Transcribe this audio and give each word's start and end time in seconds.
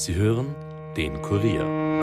Sie 0.00 0.14
hören 0.14 0.54
den 0.96 1.20
Kurier. 1.20 2.00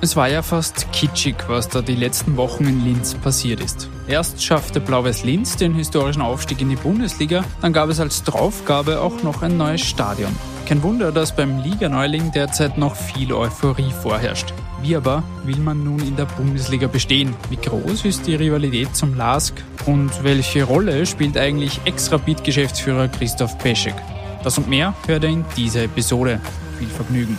Es 0.00 0.16
war 0.16 0.30
ja 0.30 0.40
fast 0.40 0.90
kitschig, 0.92 1.36
was 1.48 1.68
da 1.68 1.82
die 1.82 1.94
letzten 1.94 2.38
Wochen 2.38 2.64
in 2.64 2.82
Linz 2.82 3.12
passiert 3.12 3.60
ist. 3.60 3.90
Erst 4.08 4.42
schaffte 4.42 4.80
Blau-Weiß 4.80 5.24
Linz 5.24 5.58
den 5.58 5.74
historischen 5.74 6.22
Aufstieg 6.22 6.62
in 6.62 6.70
die 6.70 6.76
Bundesliga, 6.76 7.44
dann 7.60 7.74
gab 7.74 7.90
es 7.90 8.00
als 8.00 8.22
Draufgabe 8.22 9.02
auch 9.02 9.22
noch 9.22 9.42
ein 9.42 9.58
neues 9.58 9.82
Stadion. 9.82 10.34
Kein 10.66 10.82
Wunder, 10.82 11.12
dass 11.12 11.36
beim 11.36 11.58
Liganeuling 11.58 12.32
derzeit 12.32 12.78
noch 12.78 12.96
viel 12.96 13.34
Euphorie 13.34 13.92
vorherrscht. 13.92 14.54
Wie 14.84 14.96
aber 14.96 15.24
will 15.44 15.56
man 15.60 15.82
nun 15.82 15.98
in 16.00 16.14
der 16.14 16.26
Bundesliga 16.26 16.88
bestehen? 16.88 17.34
Wie 17.48 17.56
groß 17.56 18.04
ist 18.04 18.26
die 18.26 18.34
Rivalität 18.34 18.94
zum 18.94 19.16
LASK? 19.16 19.54
Und 19.86 20.22
welche 20.22 20.64
Rolle 20.64 21.06
spielt 21.06 21.38
eigentlich 21.38 21.80
Ex-Rapid-Geschäftsführer 21.86 23.08
Christoph 23.08 23.56
Peschek? 23.56 23.94
Das 24.42 24.58
und 24.58 24.68
mehr 24.68 24.92
hört 25.06 25.24
ihr 25.24 25.30
in 25.30 25.46
dieser 25.56 25.84
Episode. 25.84 26.38
Viel 26.78 26.88
Vergnügen. 26.88 27.38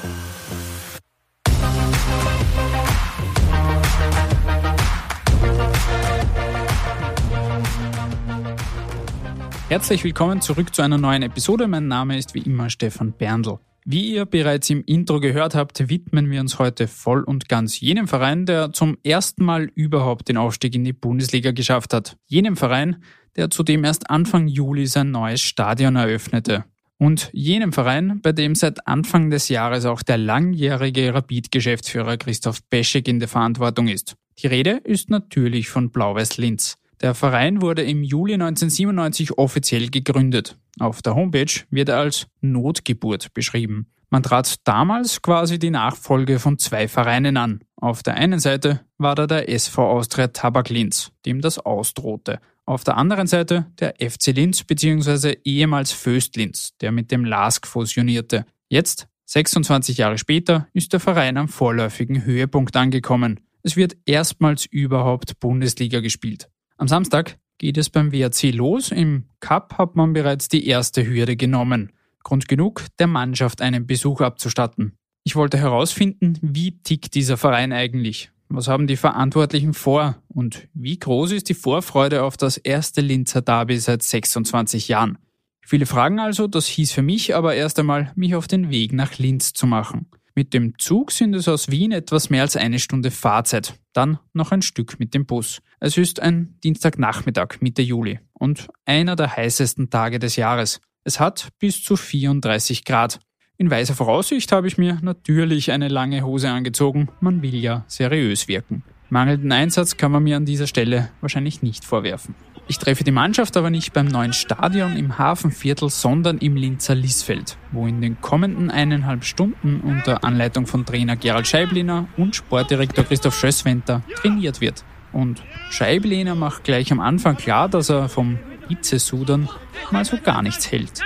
Herzlich 9.70 10.03
willkommen 10.03 10.41
zurück 10.41 10.73
zu 10.73 10.81
einer 10.81 10.98
neuen 10.98 11.22
Episode. 11.22 11.67
Mein 11.67 11.88
Name 11.88 12.17
ist 12.17 12.34
wie 12.34 12.39
immer 12.39 12.72
Stefan 12.72 13.12
Berndl. 13.12 13.59
Wie 13.88 14.16
ihr 14.16 14.25
bereits 14.25 14.71
im 14.71 14.84
Intro 14.84 15.20
gehört 15.20 15.53
habt, 15.53 15.89
widmen 15.89 16.31
wir 16.31 16.41
uns 16.41 16.57
heute 16.57 16.88
voll 16.88 17.21
und 17.21 17.48
ganz 17.48 17.80
jenem 17.80 18.08
Verein, 18.08 18.48
der 18.48 18.73
zum 18.73 18.98
ersten 19.03 19.45
Mal 19.45 19.70
überhaupt 19.75 20.27
den 20.27 20.38
Aufstieg 20.38 20.73
in 20.73 20.84
die 20.84 20.91
Bundesliga 20.91 21.52
geschafft 21.52 21.94
hat. 21.94 22.17
Jenem 22.25 22.58
Verein, 22.58 23.03
der 23.36 23.52
zudem 23.52 23.83
erst 23.83 24.09
Anfang 24.09 24.47
Juli 24.47 24.88
sein 24.88 25.11
neues 25.11 25.41
Stadion 25.41 25.97
eröffnete. 25.97 26.66
Und 26.97 27.30
jenem 27.31 27.73
Verein, 27.73 28.22
bei 28.23 28.31
dem 28.31 28.56
seit 28.56 28.88
Anfang 28.88 29.30
des 29.30 29.50
Jahres 29.50 29.86
auch 29.86 30.02
der 30.02 30.17
langjährige 30.17 31.13
Rapid-Geschäftsführer 31.13 32.17
Christoph 32.17 32.67
Peschek 32.72 33.08
in 33.08 33.19
der 33.19 33.28
Verantwortung 33.28 33.88
ist. 33.88 34.16
Die 34.39 34.47
Rede 34.47 34.81
ist 34.83 35.11
natürlich 35.11 35.69
von 35.69 35.91
Blau-Weiß 35.91 36.38
Linz. 36.38 36.80
Der 37.06 37.14
Verein 37.14 37.61
wurde 37.61 37.84
im 37.84 38.02
Juli 38.02 38.34
1997 38.34 39.38
offiziell 39.38 39.92
gegründet. 39.92 40.58
Auf 40.80 41.03
der 41.03 41.14
Homepage 41.14 41.62
wird 41.70 41.89
er 41.89 42.00
als 42.00 42.25
Notgeburt 42.42 43.31
beschrieben. 43.36 43.92
Man 44.09 44.23
trat 44.23 44.56
damals 44.64 45.22
quasi 45.22 45.59
die 45.59 45.70
Nachfolge 45.70 46.39
von 46.39 46.58
zwei 46.58 46.88
Vereinen 46.88 47.38
an. 47.38 47.59
Auf 47.75 48.02
der 48.02 48.16
einen 48.16 48.39
Seite 48.39 48.81
war 48.97 49.14
da 49.14 49.28
der 49.28 49.50
SV 49.50 49.88
Austria 49.88 50.30
Tabak 50.30 50.72
Linz, 50.72 51.12
dem 51.28 51.42
das 51.42 51.59
ausdrohte. 51.59 52.39
Auf 52.66 52.84
der 52.84 52.97
anderen 52.97 53.28
Seite 53.28 53.67
der 53.80 53.94
FC 54.02 54.34
Linz 54.34 54.64
bzw. 54.64 55.36
ehemals 55.44 55.92
Föst 55.92 56.36
Linz, 56.38 56.75
der 56.81 56.92
mit 56.92 57.12
dem 57.12 57.23
LASK 57.23 57.67
fusionierte. 57.67 58.47
Jetzt, 58.67 59.08
26 59.25 60.00
Jahre 60.00 60.17
später, 60.17 60.69
ist 60.73 60.92
der 60.92 61.00
Verein 61.00 61.38
am 61.38 61.50
vorläufigen 61.50 62.25
Höhepunkt 62.25 62.75
angekommen. 62.75 63.42
Es 63.62 63.75
wird 63.75 63.95
erstmals 64.08 64.66
überhaupt 64.66 65.40
Bundesliga 65.40 66.00
gespielt. 66.00 66.50
Am 66.78 66.88
Samstag 66.90 67.38
geht 67.58 67.78
es 67.78 67.90
beim 67.90 68.12
WRC 68.12 68.52
los. 68.54 68.92
Im 68.92 69.23
Cup 69.40 69.78
hat 69.78 69.95
man 69.95 70.14
bereits 70.14 70.50
die 70.50 70.68
erste 70.68 71.08
Hürde 71.08 71.38
genommen. 71.38 71.92
Grund 72.23 72.48
genug, 72.48 72.86
der 73.00 73.08
Mannschaft 73.08 73.62
einen 73.62 73.88
Besuch 73.88 74.20
abzustatten. 74.20 74.98
Ich 75.23 75.36
wollte 75.36 75.58
herausfinden, 75.58 76.38
wie 76.42 76.78
tickt 76.81 77.16
dieser 77.16 77.38
Verein 77.38 77.72
eigentlich? 77.72 78.31
Was 78.50 78.68
haben 78.68 78.88
die 78.88 78.98
Verantwortlichen 78.98 79.73
vor? 79.73 80.22
Und 80.28 80.68
wie 80.73 81.00
groß 81.00 81.31
ist 81.31 81.50
die 81.50 81.53
Vorfreude 81.53 82.23
auf 82.23 82.36
das 82.38 82.58
erste 82.58 83.02
Linzer 83.02 83.42
Derby 83.42 83.78
seit 83.80 84.03
26 84.03 84.88
Jahren? 84.90 85.18
Viele 85.62 85.86
Fragen 85.86 86.20
also, 86.20 86.46
das 86.47 86.68
hieß 86.68 86.91
für 86.91 87.02
mich 87.02 87.35
aber 87.35 87.56
erst 87.56 87.80
einmal, 87.80 88.12
mich 88.16 88.35
auf 88.35 88.47
den 88.47 88.69
Weg 88.69 88.94
nach 88.94 89.18
Linz 89.18 89.53
zu 89.53 89.66
machen. 89.66 90.08
Mit 90.38 90.53
dem 90.53 90.78
Zug 90.78 91.12
sind 91.12 91.34
es 91.34 91.47
aus 91.47 91.72
Wien 91.72 91.94
etwas 91.94 92.29
mehr 92.29 92.41
als 92.41 92.57
eine 92.57 92.78
Stunde 92.79 93.09
Fahrzeit, 93.09 93.79
dann 93.94 94.19
noch 94.34 94.51
ein 94.51 94.62
Stück 94.62 95.00
mit 95.00 95.13
dem 95.13 95.25
Bus. 95.25 95.62
Es 95.79 95.97
ist 95.97 96.19
ein 96.19 96.59
Dienstagnachmittag, 96.62 97.62
Mitte 97.62 97.81
Juli 97.81 98.19
und 98.34 98.68
einer 98.84 99.16
der 99.16 99.34
heißesten 99.34 99.90
Tage 99.90 100.19
des 100.19 100.35
Jahres. 100.35 100.81
Es 101.06 101.22
hat 101.22 101.50
bis 101.59 101.81
zu 101.81 101.96
34 101.96 102.84
Grad. 102.84 103.22
In 103.57 103.72
weiser 103.72 103.94
Voraussicht 103.94 104.51
habe 104.51 104.68
ich 104.68 104.78
mir 104.78 105.00
natürlich 105.01 105.72
eine 105.72 105.88
lange 105.88 106.25
Hose 106.25 106.50
angezogen, 106.50 107.07
man 107.22 107.41
will 107.41 107.56
ja 107.56 107.85
seriös 107.88 108.50
wirken. 108.50 108.84
Mangelnden 109.16 109.53
Einsatz 109.53 109.96
kann 109.96 110.12
man 110.12 110.24
mir 110.24 110.36
an 110.36 110.44
dieser 110.44 110.68
Stelle 110.68 111.08
wahrscheinlich 111.22 111.64
nicht 111.64 111.86
vorwerfen. 111.86 112.36
Ich 112.68 112.80
treffe 112.80 113.06
die 113.06 113.12
Mannschaft 113.12 113.56
aber 113.56 113.70
nicht 113.70 113.94
beim 113.94 114.08
neuen 114.08 114.34
Stadion 114.34 114.98
im 114.98 115.18
Hafenviertel, 115.18 115.90
sondern 115.90 116.40
im 116.40 116.58
Linzer 116.58 116.96
Liesfeld, 116.96 117.56
wo 117.72 117.88
in 117.88 118.02
den 118.02 118.20
kommenden 118.20 118.70
eineinhalb 118.70 119.24
Stunden 119.24 119.80
unter 119.80 120.26
Anleitung 120.26 120.68
von 120.68 120.86
Trainer 120.86 121.16
Gerald 121.16 121.48
Scheibliner 121.48 122.09
und 122.18 122.36
Sportdirektor 122.36 123.06
Christoph 123.06 123.40
Schösswenter 123.40 124.02
trainiert 124.18 124.59
wird. 124.59 124.84
Und 125.14 125.42
Scheibliner 125.70 126.36
macht 126.36 126.66
gleich 126.66 126.92
am 126.92 127.00
Anfang 127.00 127.38
klar, 127.38 127.70
dass 127.70 127.88
er 127.88 128.09
vom 128.09 128.38
Hitzesudern 128.68 129.47
mal 129.92 130.03
so 130.03 130.18
gar 130.18 130.42
nichts 130.42 130.70
hält. 130.70 131.00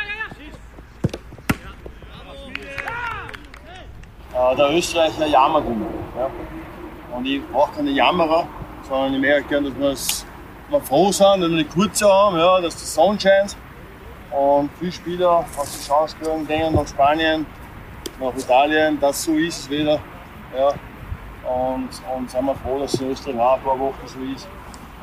Äh, 4.34 4.56
der 4.56 4.76
Österreicher 4.76 5.28
jammert 5.28 5.68
immer. 5.68 5.86
Ja? 6.18 6.28
Und 7.20 7.26
ich 7.26 7.46
brauche 7.52 7.76
keine 7.76 7.92
Jammerer, 7.92 8.48
sondern 8.88 9.16
ich 9.16 9.20
merke 9.20 9.50
gerne, 9.50 9.72
dass 9.72 10.26
wir 10.70 10.80
froh 10.80 11.12
sind, 11.12 11.42
wenn 11.42 11.52
wir 11.52 11.60
eine 11.60 11.66
kurze 11.66 12.10
haben, 12.10 12.38
ja, 12.38 12.62
dass 12.62 12.78
die 12.78 12.86
Sonne 12.86 13.20
scheint. 13.20 13.58
Und 14.32 14.70
viele 14.80 14.92
Spieler 14.94 15.46
aus 15.58 15.78
die 15.78 15.86
Chance 15.86 16.16
kriegen, 16.18 16.48
gehen 16.48 16.74
nach 16.74 16.88
Spanien, 16.88 17.46
nach 18.22 18.34
Italien, 18.38 18.98
dass 19.02 19.22
so 19.22 19.34
ist 19.34 19.60
es 19.60 19.70
wieder. 19.70 20.00
Ja. 20.58 20.70
Und, 21.44 21.90
und 22.16 22.32
sind 22.32 22.46
wir 22.46 22.56
froh, 22.56 22.80
dass 22.80 22.94
es 22.94 23.02
in 23.02 23.12
Österreich 23.12 23.38
auch 23.38 23.58
ein 23.58 23.64
paar 23.64 23.80
Wochen 23.80 24.08
so 24.08 24.20
ist. 24.34 24.48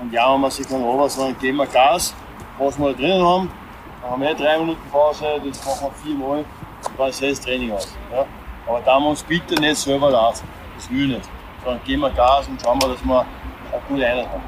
Und 0.00 0.10
ja, 0.10 0.32
wenn 0.32 0.40
wir 0.40 0.50
sich 0.50 0.66
dann 0.66 0.82
runter, 0.82 1.10
sondern 1.10 1.38
geben 1.38 1.58
wir 1.58 1.66
Gas, 1.66 2.14
was 2.56 2.78
wir 2.78 2.92
da 2.92 2.96
drinnen 2.96 3.22
haben. 3.22 3.50
Dann 4.00 4.10
haben 4.10 4.22
wir 4.22 4.30
eh 4.30 4.34
drei 4.34 4.58
Minuten 4.58 4.90
Pause, 4.90 5.38
das 5.44 5.66
machen 5.66 5.88
wir 5.88 6.02
viermal 6.02 6.44
dann 6.96 7.10
ist 7.10 7.22
das 7.22 7.40
Training 7.40 7.72
aus. 7.72 7.94
Ja. 8.10 8.24
Aber 8.66 8.80
da 8.80 8.94
haben 8.94 9.04
wir 9.04 9.10
uns 9.10 9.22
bitte 9.22 9.54
nicht 9.60 9.76
selber 9.76 10.10
lassen. 10.10 10.48
Das 10.76 10.90
will 10.90 11.10
ich 11.10 11.18
nicht. 11.18 11.35
Sondern 11.66 11.84
geben 11.84 12.02
wir 12.02 12.10
Gas 12.10 12.46
und 12.46 12.62
schauen 12.62 12.80
wir, 12.80 12.88
dass 12.90 13.04
wir 13.04 13.20
eine 13.20 13.82
gute 13.88 14.06
Einheit 14.06 14.28
haben. 14.28 14.42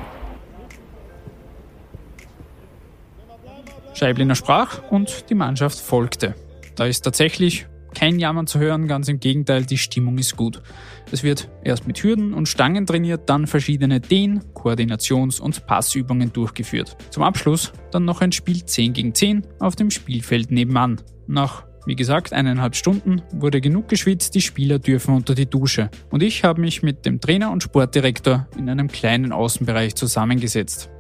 Scheibliner 3.93 4.37
sprach 4.37 4.81
und 4.91 5.29
die 5.29 5.35
Mannschaft 5.35 5.81
folgte. 5.81 6.37
Da 6.77 6.87
ist 6.87 7.01
tatsächlich 7.01 7.67
kein 7.93 8.21
Jammern 8.21 8.47
zu 8.47 8.61
hören, 8.61 8.87
ganz 8.87 9.09
im 9.09 9.19
Gegenteil, 9.19 9.65
die 9.65 9.79
Stimmung 9.79 10.17
ist 10.19 10.37
gut. 10.37 10.63
Es 11.11 11.25
wird 11.25 11.49
erst 11.65 11.89
mit 11.89 12.01
Hürden 12.05 12.35
und 12.35 12.47
Stangen 12.47 12.87
trainiert, 12.87 13.29
dann 13.29 13.49
verschiedene 13.49 13.99
Dehn-, 13.99 14.45
Koordinations- 14.55 15.41
und 15.41 15.67
Passübungen 15.67 16.33
durchgeführt. 16.33 16.97
Zum 17.11 17.25
Abschluss 17.25 17.73
dann 17.91 18.05
noch 18.05 18.21
ein 18.21 18.31
Spiel 18.31 18.65
10 18.65 18.93
gegen 18.93 19.15
10 19.15 19.45
auf 19.59 19.75
dem 19.75 19.91
Spielfeld 19.91 20.53
nebenan. 20.53 21.01
Nach, 21.27 21.65
wie 21.89 21.97
gesagt, 21.97 22.35
eineinhalb 22.35 22.77
Stunden 22.77 23.23
wurde 23.33 23.63
genug 23.63 23.89
geschwitzt, 23.89 24.35
die 24.35 24.43
Spieler 24.43 24.79
dürfen 24.79 25.15
unter 25.15 25.35
die 25.35 25.49
Dusche. 25.49 25.91
Und 26.11 26.23
ich 26.23 26.45
habe 26.45 26.61
mich 26.61 26.83
mit 26.83 27.07
dem 27.07 27.19
Trainer 27.19 27.51
und 27.51 27.63
Sportdirektor 27.63 28.47
in 28.59 28.69
einem 28.69 28.89
kleinen 28.89 29.33
Außenbereich 29.33 29.95
zusammengesetzt. 29.95 30.91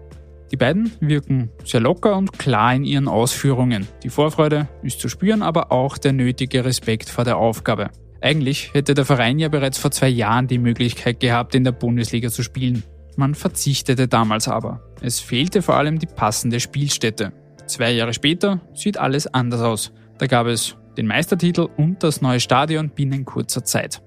Die 0.51 0.57
beiden 0.57 0.91
wirken 1.01 1.51
sehr 1.63 1.81
locker 1.81 2.17
und 2.17 2.39
klar 2.39 2.75
in 2.75 2.85
ihren 2.85 3.07
Ausführungen. 3.07 3.87
Die 4.03 4.09
Vorfreude 4.09 4.67
ist 4.83 4.99
zu 4.99 5.11
spüren, 5.11 5.43
aber 5.43 5.73
auch 5.73 5.99
der 5.99 6.15
nötige 6.15 6.65
Respekt 6.65 7.11
vor 7.11 7.25
der 7.25 7.37
Aufgabe. 7.37 7.91
Eigentlich 8.23 8.73
hätte 8.73 8.95
der 8.95 9.05
Verein 9.05 9.39
ja 9.39 9.51
bereits 9.51 9.77
vor 9.77 9.91
zwei 9.91 10.09
Jahren 10.09 10.47
die 10.47 10.57
Möglichkeit 10.57 11.21
gehabt, 11.21 11.55
in 11.55 11.65
der 11.65 11.73
Bundesliga 11.73 12.31
zu 12.31 12.43
spielen. 12.43 12.83
Man 13.15 13.35
verzichtete 13.35 14.09
damals 14.09 14.49
aber. 14.49 14.81
Es 15.03 15.21
fehlte 15.21 15.61
vor 15.61 15.77
allem 15.77 15.99
die 15.99 16.07
passende 16.07 16.61
Spielstätte. 16.61 17.35
Zwei 17.67 17.91
Jahre 17.91 18.15
später 18.15 18.63
sieht 18.73 18.97
alles 18.97 19.27
anders 19.27 19.61
aus. 19.61 19.93
Da 20.19 20.27
gab 20.27 20.49
es 20.49 20.77
den 20.97 21.07
Meistertitel 21.07 21.69
und 21.77 22.03
das 22.03 22.21
neue 22.21 22.41
Stadion 22.41 22.91
binnen 22.91 23.25
kurzer 23.25 23.63
Zeit. 23.63 24.03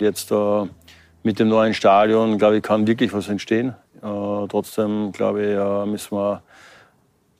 Jetzt 0.00 0.32
äh, 0.32 0.66
mit 1.22 1.38
dem 1.38 1.48
neuen 1.48 1.74
Stadion, 1.74 2.38
glaube 2.38 2.56
ich, 2.56 2.62
kann 2.62 2.86
wirklich 2.86 3.12
was 3.12 3.28
entstehen. 3.28 3.74
Äh, 3.96 4.48
trotzdem, 4.48 5.12
glaube 5.12 5.42
ich, 5.42 5.50
äh, 5.50 5.86
müssen 5.86 6.16
wir 6.16 6.42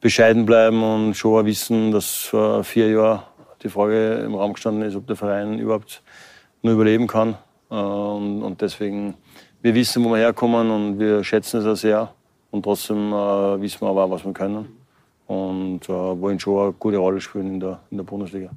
bescheiden 0.03 0.45
bleiben 0.45 0.83
und 0.83 1.15
schon 1.15 1.47
wissen, 1.47 1.93
dass 1.93 2.25
vor 2.25 2.63
vier 2.63 2.91
Jahren 2.91 3.23
die 3.63 3.71
Frage 3.71 4.17
im 4.17 4.35
Raum 4.35 4.53
gestanden 4.53 4.83
ist, 4.83 4.97
ob 4.97 5.07
der 5.07 5.17
Verein 5.17 5.59
überhaupt 5.59 6.03
nur 6.61 6.75
überleben 6.75 7.07
kann. 7.07 7.39
Äh, 7.71 7.75
und, 7.75 8.43
und, 8.43 8.61
deswegen, 8.61 9.15
wir 9.63 9.75
wissen, 9.75 10.05
wo 10.05 10.11
wir 10.11 10.19
herkommen 10.19 10.71
und 10.71 10.99
wir 10.99 11.25
schätzen 11.25 11.61
es 11.61 11.67
auch 11.67 11.77
sehr. 11.77 12.13
Und 12.51 12.65
trotzdem 12.65 13.15
äh, 13.15 13.61
wissen 13.63 13.81
wir 13.81 13.89
aber 13.89 14.11
was 14.11 14.27
wir 14.27 14.33
können. 14.35 14.84
Und 15.27 15.89
äh, 15.89 15.93
wollen 15.93 16.39
schon 16.39 16.63
eine 16.63 16.73
gute 16.73 16.99
Rolle 16.99 17.21
spielen 17.21 17.55
in 17.55 17.61
der, 17.61 17.81
in 17.91 17.97
der 17.97 18.05
Bundesliga. 18.05 18.51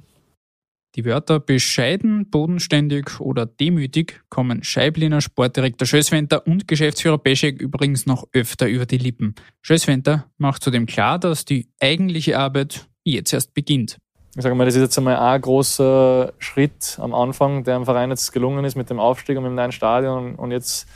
Die 0.94 1.04
Wörter 1.04 1.38
bescheiden, 1.38 2.28
bodenständig 2.30 3.20
oder 3.20 3.46
demütig 3.46 4.22
kommen 4.30 4.64
Scheibliner 4.64 5.20
Sportdirektor 5.20 5.86
Schöswenter 5.86 6.46
und 6.46 6.66
Geschäftsführer 6.66 7.18
Peschek 7.18 7.60
übrigens 7.60 8.06
noch 8.06 8.26
öfter 8.32 8.68
über 8.68 8.86
die 8.86 8.96
Lippen. 8.96 9.34
Schöswenter 9.60 10.26
macht 10.38 10.62
zudem 10.62 10.86
klar, 10.86 11.18
dass 11.18 11.44
die 11.44 11.68
eigentliche 11.78 12.38
Arbeit 12.38 12.88
jetzt 13.04 13.32
erst 13.32 13.54
beginnt. 13.54 13.98
Ich 14.34 14.42
sage 14.42 14.54
mal, 14.54 14.64
das 14.64 14.76
ist 14.76 14.82
jetzt 14.82 14.98
einmal 14.98 15.16
ein 15.16 15.40
großer 15.40 16.32
Schritt 16.38 16.98
am 17.00 17.14
Anfang, 17.14 17.64
der 17.64 17.76
am 17.76 17.84
Verein 17.84 18.10
jetzt 18.10 18.32
gelungen 18.32 18.64
ist 18.64 18.76
mit 18.76 18.88
dem 18.88 18.98
Aufstieg 18.98 19.36
und 19.36 19.42
mit 19.42 19.50
dem 19.50 19.56
neuen 19.56 19.72
Stadion. 19.72 20.36
Und 20.36 20.52
jetzt 20.52 20.88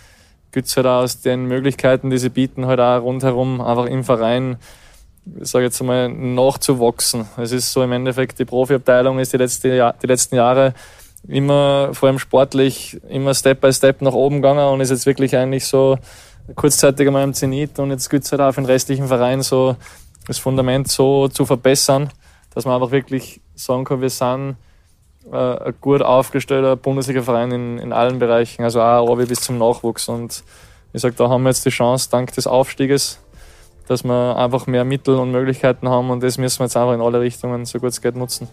gibt 0.53 0.69
es 0.69 0.77
halt 0.77 0.87
auch 0.87 1.03
aus 1.03 1.21
den 1.21 1.47
Möglichkeiten, 1.47 2.11
die 2.11 2.19
sie 2.19 2.29
bieten, 2.31 2.67
halt 2.67 2.81
auch 2.81 3.03
rundherum 3.03 3.61
einfach 3.61 3.87
im 3.87 4.05
Verein 4.05 4.57
ich 5.41 5.49
sage 5.49 5.67
jetzt 5.67 5.81
einmal, 5.81 6.09
nachzuwachsen. 6.09 7.27
Es 7.37 7.53
ist 7.53 7.73
so 7.73 7.83
im 7.83 7.93
Endeffekt, 7.93 8.39
die 8.39 8.45
Profiabteilung 8.45 9.19
ist 9.19 9.33
die, 9.33 9.37
letzte, 9.37 9.95
die 10.03 10.07
letzten 10.07 10.37
Jahre 10.37 10.75
immer, 11.29 11.91
vor 11.95 12.09
allem 12.09 12.19
sportlich, 12.19 13.01
immer 13.09 13.35
Step 13.35 13.61
by 13.61 13.73
Step 13.73 14.03
nach 14.03 14.13
oben 14.13 14.37
gegangen 14.37 14.67
und 14.69 14.81
ist 14.81 14.91
jetzt 14.91 15.07
wirklich 15.07 15.37
eigentlich 15.37 15.67
so 15.67 15.99
kurzzeitig 16.57 17.07
einmal 17.07 17.25
im 17.25 17.35
Zenit 17.35 17.79
und 17.79 17.91
jetzt 17.91 18.11
gilt 18.11 18.25
es 18.25 18.33
halt 18.33 18.41
auch 18.41 18.53
für 18.53 18.61
den 18.61 18.67
restlichen 18.67 19.07
Verein 19.07 19.43
so, 19.43 19.77
das 20.27 20.39
Fundament 20.39 20.89
so 20.89 21.29
zu 21.29 21.47
verbessern, 21.47 22.11
dass 22.55 22.65
man 22.65 22.75
einfach 22.75 22.91
wirklich 22.91 23.41
sagen 23.55 23.85
kann, 23.85 24.01
wir 24.01 24.11
sind 24.11 24.57
äh, 25.31 25.37
ein 25.37 25.75
gut 25.81 26.03
aufgestellter 26.03 26.75
Bundesliga-Verein 26.75 27.53
in, 27.53 27.79
in 27.79 27.93
allen 27.93 28.19
Bereichen, 28.19 28.65
also 28.65 28.81
auch 28.81 29.17
bis 29.17 29.41
zum 29.41 29.59
Nachwuchs 29.59 30.09
und 30.09 30.43
ich 30.93 31.01
sage, 31.01 31.15
da 31.17 31.29
haben 31.29 31.45
wir 31.45 31.51
jetzt 31.51 31.65
die 31.65 31.71
Chance, 31.71 32.09
dank 32.11 32.33
des 32.33 32.47
Aufstieges, 32.47 33.19
dass 33.88 34.05
wir 34.05 34.37
einfach 34.37 34.67
mehr 34.67 34.84
Mittel 34.84 35.17
und 35.17 35.31
Möglichkeiten 35.31 35.88
haben 35.88 36.11
und 36.11 36.23
das 36.23 36.38
müssen 36.38 36.61
wir 36.61 36.67
jetzt 36.67 36.76
einfach 36.76 36.94
in 36.94 37.00
alle 37.00 37.20
Richtungen 37.20 37.64
so 37.64 37.79
gut 37.79 37.90
es 37.90 38.00
geht 38.00 38.17
nutzen. 38.17 38.49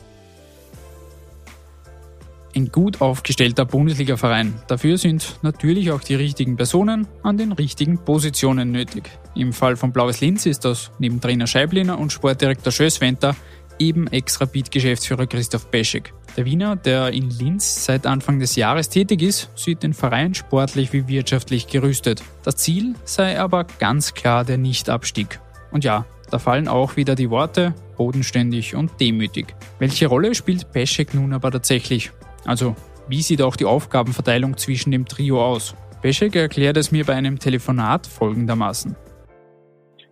Ein 2.56 2.72
gut 2.72 3.00
aufgestellter 3.00 3.64
Bundesliga-Verein. 3.64 4.56
Dafür 4.68 4.98
sind 4.98 5.38
natürlich 5.44 5.92
auch 5.92 6.02
die 6.02 6.16
richtigen 6.16 6.58
Personen 6.58 7.08
an 7.22 7.38
den 7.38 7.52
richtigen 7.52 8.00
Positionen 8.00 8.72
nötig. 8.72 9.04
Im 9.36 9.54
Fall 9.54 9.76
von 9.76 9.94
Blaues 9.94 10.20
Linz 10.20 10.46
ist 10.48 10.66
das 10.66 10.92
neben 10.98 11.22
Trainer 11.22 11.46
Scheibliner 11.46 12.00
und 12.00 12.12
Sportdirektor 12.12 12.72
Schöswenter 12.72 13.36
eben 13.80 14.08
Ex-Rapid-Geschäftsführer 14.08 15.28
Christoph 15.28 15.72
Peschek. 15.72 16.14
Der 16.38 16.46
Wiener, 16.46 16.76
der 16.76 17.12
in 17.12 17.30
Linz 17.30 17.86
seit 17.86 18.06
Anfang 18.06 18.40
des 18.40 18.56
Jahres 18.56 18.90
tätig 18.90 19.22
ist, 19.22 19.50
sieht 19.56 19.84
den 19.84 19.94
Verein 19.94 20.36
sportlich 20.36 20.94
wie 20.94 21.08
wirtschaftlich 21.08 21.68
gerüstet. 21.68 22.22
Das 22.44 22.58
Ziel 22.58 22.96
sei 23.04 23.40
aber 23.40 23.66
ganz 23.80 24.14
klar 24.14 24.46
der 24.46 24.58
Nichtabstieg. 24.58 25.40
Und 25.72 25.84
ja, 25.84 26.06
da 26.30 26.40
fallen 26.40 26.68
auch 26.68 26.96
wieder 26.96 27.16
die 27.16 27.30
Worte 27.30 27.74
bodenständig 27.98 28.76
und 28.76 28.92
demütig. 29.00 29.56
Welche 29.80 30.08
Rolle 30.08 30.36
spielt 30.36 30.72
Peschek 30.72 31.14
nun 31.14 31.34
aber 31.34 31.52
tatsächlich? 31.52 32.12
Also, 32.46 32.76
wie 33.08 33.22
sieht 33.22 33.42
auch 33.42 33.56
die 33.56 33.66
Aufgabenverteilung 33.66 34.56
zwischen 34.58 34.92
dem 34.92 35.06
Trio 35.06 35.44
aus? 35.44 35.76
Peschek 36.02 36.36
erklärt 36.36 36.78
es 36.78 36.92
mir 36.92 37.04
bei 37.06 37.16
einem 37.16 37.40
Telefonat 37.40 38.08
folgendermaßen. 38.08 38.96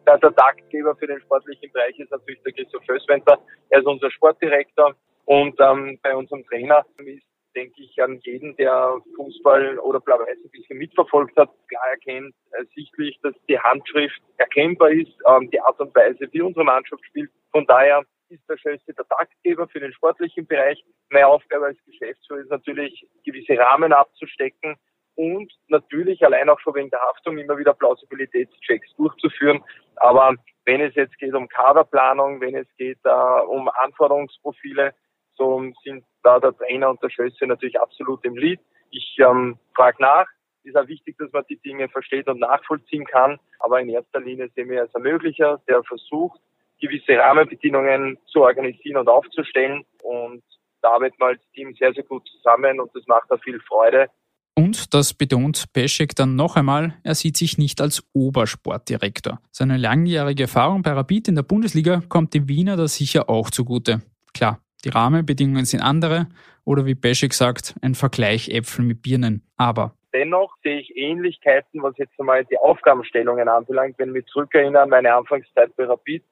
Der 0.07 0.33
Taktgeber 0.35 0.95
für 0.95 1.07
den 1.07 1.19
sportlichen 1.19 1.69
Bereich 1.73 1.99
ist 1.99 2.11
natürlich 2.11 2.41
der 2.43 2.53
Christoph 2.53 2.85
Föswenter. 2.85 3.37
Er 3.69 3.79
ist 3.79 3.85
unser 3.85 4.09
Sportdirektor 4.09 4.95
und 5.25 5.59
ähm, 5.59 5.99
bei 6.01 6.15
unserem 6.15 6.45
Trainer 6.45 6.85
ist, 6.99 7.25
denke 7.53 7.83
ich, 7.83 8.01
an 8.01 8.17
jeden, 8.23 8.55
der 8.55 8.95
Fußball 9.17 9.77
oder 9.79 9.99
Blau-Weiß 9.99 10.37
ein 10.45 10.49
bisschen 10.51 10.77
mitverfolgt 10.77 11.35
hat, 11.35 11.49
klar 11.67 11.89
erkennt 11.91 12.33
äh, 12.51 12.63
sichtlich, 12.73 13.19
dass 13.21 13.33
die 13.49 13.59
Handschrift 13.59 14.21
erkennbar 14.37 14.91
ist, 14.91 15.11
ähm, 15.27 15.49
die 15.51 15.59
Art 15.59 15.77
und 15.81 15.93
Weise, 15.93 16.29
wie 16.31 16.41
unsere 16.41 16.63
Mannschaft 16.63 17.03
spielt. 17.07 17.29
Von 17.51 17.65
daher 17.65 18.01
ist 18.29 18.47
der 18.49 18.57
Schöste 18.57 18.93
der 18.93 19.05
Taktgeber 19.09 19.67
für 19.67 19.81
den 19.81 19.91
sportlichen 19.91 20.47
Bereich. 20.47 20.81
Meine 21.09 21.27
Aufgabe 21.27 21.65
als 21.65 21.77
Geschäftsführer 21.85 22.39
ist 22.39 22.49
natürlich, 22.49 23.05
gewisse 23.25 23.57
Rahmen 23.57 23.91
abzustecken 23.91 24.77
und 25.17 25.51
natürlich 25.67 26.23
allein 26.23 26.47
auch 26.47 26.59
schon 26.59 26.75
wegen 26.75 26.91
der 26.91 27.01
Haftung 27.01 27.37
immer 27.37 27.57
wieder 27.57 27.73
Plausibilitätschecks 27.73 28.95
durchzuführen. 28.95 29.63
Aber 29.95 30.35
wenn 30.65 30.79
es 30.79 30.93
jetzt 30.95 31.17
geht 31.17 31.33
um 31.33 31.49
Kaderplanung, 31.49 32.39
wenn 32.39 32.55
es 32.55 32.67
geht 32.77 32.99
äh, 33.03 33.41
um 33.47 33.67
Anforderungsprofile, 33.67 34.93
so 35.35 35.63
sind 35.83 36.05
da 36.23 36.39
der 36.39 36.55
Trainer 36.55 36.91
und 36.91 37.01
der 37.01 37.09
Schösse 37.09 37.47
natürlich 37.47 37.79
absolut 37.79 38.23
im 38.25 38.37
Lied. 38.37 38.59
Ich 38.91 39.17
ähm, 39.19 39.57
frage 39.75 40.01
nach. 40.01 40.27
Ist 40.63 40.75
auch 40.75 40.87
wichtig, 40.87 41.15
dass 41.17 41.31
man 41.31 41.45
die 41.49 41.59
Dinge 41.61 41.87
versteht 41.89 42.27
und 42.27 42.39
nachvollziehen 42.39 43.05
kann. 43.05 43.39
Aber 43.59 43.79
in 43.79 43.89
erster 43.89 44.19
Linie 44.19 44.49
sehen 44.53 44.69
wir 44.69 44.81
als 44.81 44.93
Ermöglicher, 44.93 45.61
der 45.67 45.81
versucht, 45.83 46.39
gewisse 46.79 47.17
Rahmenbedingungen 47.17 48.19
zu 48.27 48.41
organisieren 48.41 48.97
und 48.97 49.07
aufzustellen. 49.07 49.85
Und 50.03 50.43
da 50.81 50.89
arbeiten 50.89 51.15
wir 51.19 51.27
als 51.27 51.51
Team 51.53 51.73
sehr, 51.73 51.93
sehr 51.93 52.03
gut 52.03 52.27
zusammen 52.27 52.79
und 52.79 52.93
das 52.93 53.07
macht 53.07 53.31
auch 53.31 53.41
viel 53.41 53.59
Freude. 53.61 54.09
Und 54.57 54.95
das 54.95 55.13
betont 55.13 55.71
Peschek 55.71 56.15
dann 56.15 56.35
noch 56.35 56.55
einmal, 56.55 56.95
er 57.03 57.13
sieht 57.13 57.37
sich 57.37 57.59
nicht 57.59 57.79
als 57.79 58.03
Obersportdirektor. 58.13 59.39
Seine 59.51 59.77
langjährige 59.77 60.43
Erfahrung 60.43 60.81
bei 60.81 60.93
Rapid 60.93 61.27
in 61.27 61.35
der 61.35 61.43
Bundesliga 61.43 62.01
kommt 62.09 62.33
dem 62.33 62.47
Wiener 62.47 62.75
da 62.75 62.87
sicher 62.87 63.29
auch 63.29 63.51
zugute. 63.51 64.01
Klar, 64.33 64.59
die 64.83 64.89
Rahmenbedingungen 64.89 65.65
sind 65.65 65.81
andere 65.81 66.25
oder 66.65 66.87
wie 66.87 66.95
Peschek 66.95 67.35
sagt, 67.35 67.75
ein 67.83 67.93
Vergleich 67.93 68.49
Äpfel 68.49 68.83
mit 68.83 69.03
Birnen. 69.03 69.43
Aber 69.57 69.93
Dennoch 70.11 70.55
sehe 70.63 70.79
ich 70.79 70.97
Ähnlichkeiten, 70.97 71.83
was 71.83 71.95
jetzt 71.99 72.19
einmal 72.19 72.43
die 72.45 72.57
Aufgabenstellungen 72.57 73.47
anbelangt. 73.47 73.99
Wenn 73.99 74.15
wir 74.15 74.25
zurückerinnern 74.25 74.85
an 74.85 74.89
meine 74.89 75.13
Anfangszeit 75.13 75.75
bei 75.75 75.85
Rapid, 75.85 76.23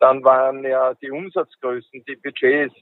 dann 0.00 0.22
waren 0.22 0.64
ja 0.64 0.92
die 1.00 1.10
Umsatzgrößen, 1.10 2.04
die 2.06 2.16
Budgets 2.16 2.74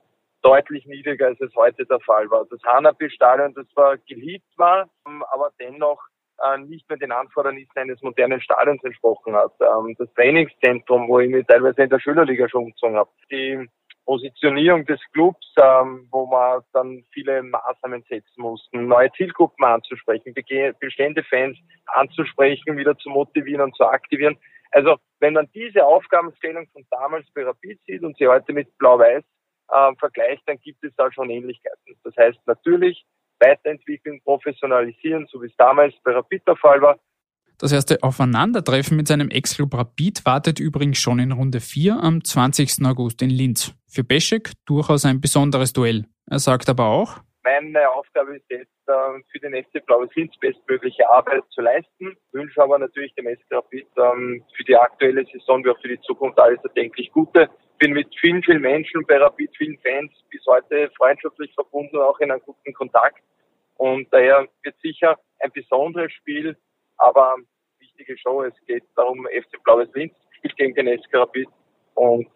deutlich 0.43 0.87
niedriger, 0.87 1.26
als 1.26 1.40
es 1.40 1.55
heute 1.55 1.85
der 1.87 2.00
Fall 2.00 2.31
war. 2.31 2.46
Das 2.50 2.61
Hanapi-Stadion, 2.64 3.55
das 3.55 3.69
zwar 3.69 3.99
geliebt 3.99 4.46
war, 4.56 4.88
ähm, 5.06 5.25
aber 5.32 5.50
dennoch 5.61 6.00
äh, 6.43 6.58
nicht 6.58 6.88
mehr 6.88 6.99
den 6.99 7.12
Anfordernissen 7.12 7.76
eines 7.76 8.00
modernen 8.02 8.40
Stadions 8.40 8.82
entsprochen 8.85 9.35
hat. 9.35 9.52
Ähm, 9.61 9.94
das 9.99 10.12
Trainingszentrum, 10.14 11.08
wo 11.08 11.19
ich 11.20 11.31
mich 11.31 11.46
teilweise 11.46 11.82
in 11.82 11.90
der 11.90 12.00
Schülerliga 12.00 12.49
schon 12.49 12.64
umgezogen 12.64 12.96
habe. 12.96 13.11
Die 13.31 13.69
Positionierung 14.05 14.87
des 14.87 15.00
Clubs, 15.12 15.52
ähm, 15.61 16.08
wo 16.11 16.26
man 16.26 16.62
dann 16.73 17.05
viele 17.12 17.43
Maßnahmen 17.43 18.02
setzen 18.08 18.40
mussten, 18.40 18.87
neue 18.87 19.12
Zielgruppen 19.12 19.64
anzusprechen, 19.64 20.32
bestehende 20.32 21.23
Fans 21.25 21.58
anzusprechen, 21.87 22.79
wieder 22.79 22.96
zu 22.96 23.11
motivieren 23.11 23.61
und 23.61 23.76
zu 23.76 23.85
aktivieren. 23.85 24.38
Also 24.70 24.96
wenn 25.20 25.35
man 25.35 25.49
diese 25.55 25.85
Aufgabenstellung 25.85 26.67
von 26.73 26.87
damals 26.90 27.26
bei 27.35 27.44
Rapid 27.44 27.81
sieht 27.87 28.02
und 28.02 28.17
sie 28.17 28.26
heute 28.26 28.52
mit 28.52 28.76
Blau-Weiß 28.79 29.25
äh, 29.70 29.94
vergleicht, 29.99 30.43
dann 30.47 30.59
gibt 30.61 30.82
es 30.85 30.93
da 30.97 31.11
schon 31.12 31.31
Ähnlichkeiten. 31.31 31.97
Das 32.05 32.17
heißt 32.17 32.38
natürlich 32.47 33.05
weiterentwickeln, 33.41 34.20
professionalisieren, 34.25 35.26
so 35.31 35.41
wie 35.43 35.47
es 35.47 35.56
damals 35.56 35.94
bei 36.03 36.12
Rapid 36.12 36.43
der 36.47 36.56
Fall 36.56 36.81
war. 36.82 36.99
Das 37.61 37.73
erste 37.73 37.99
Aufeinandertreffen 38.03 38.97
mit 38.97 39.09
seinem 39.09 39.31
Ex-Club 39.31 39.75
Rapid 39.75 40.25
wartet 40.25 40.61
übrigens 40.61 40.99
schon 40.99 41.19
in 41.19 41.33
Runde 41.33 41.61
4 41.61 41.95
am 42.00 42.23
20. 42.23 42.87
August 42.87 43.21
in 43.21 43.31
Linz. 43.31 43.75
Für 43.88 44.04
Beschek 44.04 44.52
durchaus 44.64 45.04
ein 45.04 45.21
besonderes 45.21 45.73
Duell. 45.73 46.04
Er 46.31 46.38
sagt 46.38 46.69
aber 46.69 46.87
auch, 46.87 47.19
meine 47.42 47.90
Aufgabe 47.90 48.37
ist 48.37 48.45
jetzt, 48.50 48.71
äh, 48.87 48.92
für 49.33 49.38
den 49.40 49.54
FC 49.54 49.85
Blaues 49.87 50.11
Linz 50.14 50.37
bestmögliche 50.38 51.09
Arbeit 51.11 51.42
zu 51.50 51.61
leisten. 51.62 52.11
Ich 52.11 52.35
wünsche 52.35 52.62
aber 52.62 52.78
natürlich 52.78 53.14
dem 53.14 53.26
SK 53.26 53.52
Rapid 53.52 53.87
ähm, 53.97 54.45
für 54.54 54.64
die 54.64 54.76
aktuelle 54.76 55.25
Saison 55.25 55.64
wie 55.64 55.71
auch 55.71 55.81
für 55.81 55.88
die 55.88 56.00
Zukunft 56.02 56.38
alles 56.38 56.62
erdenklich 56.62 57.11
Gute 57.11 57.49
bin 57.78 57.92
mit 57.92 58.08
vielen, 58.20 58.42
vielen 58.42 58.61
Menschen 58.61 59.04
bei 59.06 59.18
Rapid, 59.18 59.50
vielen 59.56 59.78
Fans 59.78 60.12
bis 60.30 60.44
heute 60.47 60.90
freundschaftlich 60.97 61.52
verbunden, 61.54 61.97
auch 61.99 62.18
in 62.20 62.30
einem 62.30 62.42
guten 62.44 62.73
Kontakt. 62.73 63.23
Und 63.76 64.08
daher 64.12 64.47
wird 64.62 64.75
sicher 64.82 65.16
ein 65.40 65.52
besonderes 65.52 66.12
Spiel, 66.12 66.56
aber 66.99 67.37
wichtige 67.78 68.18
Show. 68.18 68.42
Es 68.42 68.54
geht 68.66 68.85
darum, 68.97 69.26
FC 69.26 69.62
Blaues 69.62 69.88
Linz 69.94 70.12
spielt 70.37 70.56
gegen 70.56 70.75
den 70.75 70.99
SK 70.99 71.14
Rapid 71.14 71.49
und 71.94 72.26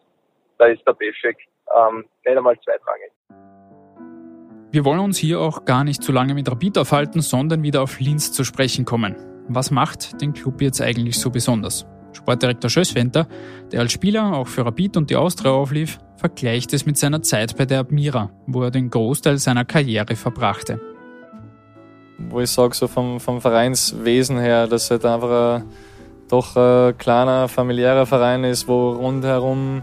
da 0.58 0.66
ist 0.66 0.87
der 0.87 0.92
Beschek 0.92 1.37
ähm, 1.76 2.04
nicht 2.25 2.37
einmal 2.37 2.58
zweitrangig. 2.61 3.11
Wir 4.70 4.84
wollen 4.84 5.00
uns 5.00 5.18
hier 5.18 5.40
auch 5.40 5.64
gar 5.64 5.84
nicht 5.84 6.02
zu 6.02 6.12
lange 6.12 6.34
mit 6.34 6.50
Rapid 6.50 6.78
aufhalten, 6.78 7.20
sondern 7.20 7.62
wieder 7.62 7.82
auf 7.82 8.00
Linz 8.00 8.32
zu 8.32 8.44
sprechen 8.44 8.84
kommen. 8.84 9.16
Was 9.49 9.70
macht 9.70 10.22
den 10.22 10.32
Club 10.32 10.62
jetzt 10.62 10.80
eigentlich 10.80 11.18
so 11.18 11.30
besonders? 11.30 11.87
Sportdirektor 12.12 12.71
Schöswenter, 12.71 13.26
der 13.71 13.81
als 13.81 13.92
Spieler 13.92 14.35
auch 14.35 14.47
für 14.47 14.64
Rapid 14.64 14.97
und 14.97 15.11
die 15.11 15.16
Austria 15.16 15.52
auflief, 15.52 15.99
vergleicht 16.16 16.73
es 16.73 16.87
mit 16.87 16.97
seiner 16.97 17.23
Zeit 17.23 17.57
bei 17.57 17.66
der 17.66 17.81
Admira, 17.81 18.31
wo 18.47 18.62
er 18.62 18.71
den 18.71 18.90
Großteil 18.90 19.38
seiner 19.38 19.64
Karriere 19.64 20.14
verbrachte. 20.16 20.81
Wo 22.19 22.40
ich 22.40 22.50
sage, 22.50 22.75
so 22.75 22.87
vom, 22.87 23.19
vom 23.19 23.40
Vereinswesen 23.40 24.38
her, 24.38 24.66
dass 24.66 24.90
halt 24.90 25.04
einfach 25.04 25.57
ein, 25.59 25.64
doch 26.28 26.57
ein 26.57 26.97
kleiner, 26.99 27.49
familiärer 27.49 28.07
Verein 28.07 28.45
ist, 28.45 28.69
wo 28.69 28.92
rundherum 28.92 29.83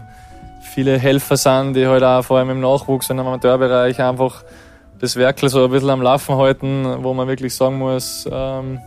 viele 0.74 0.98
Helfer 0.98 1.36
sind, 1.36 1.74
die 1.74 1.86
halt 1.86 2.02
auch 2.02 2.22
vor 2.22 2.38
allem 2.38 2.50
im 2.50 2.60
Nachwuchs 2.60 3.10
und 3.10 3.18
im 3.18 3.26
Amateurbereich 3.26 4.00
einfach 4.00 4.44
das 5.00 5.16
Werkel 5.16 5.48
so 5.48 5.64
ein 5.64 5.70
bisschen 5.70 5.90
am 5.90 6.02
Laufen 6.02 6.36
halten, 6.36 6.84
wo 7.02 7.12
man 7.14 7.26
wirklich 7.26 7.54
sagen 7.54 7.78
muss, 7.78 8.28
ähm, 8.30 8.78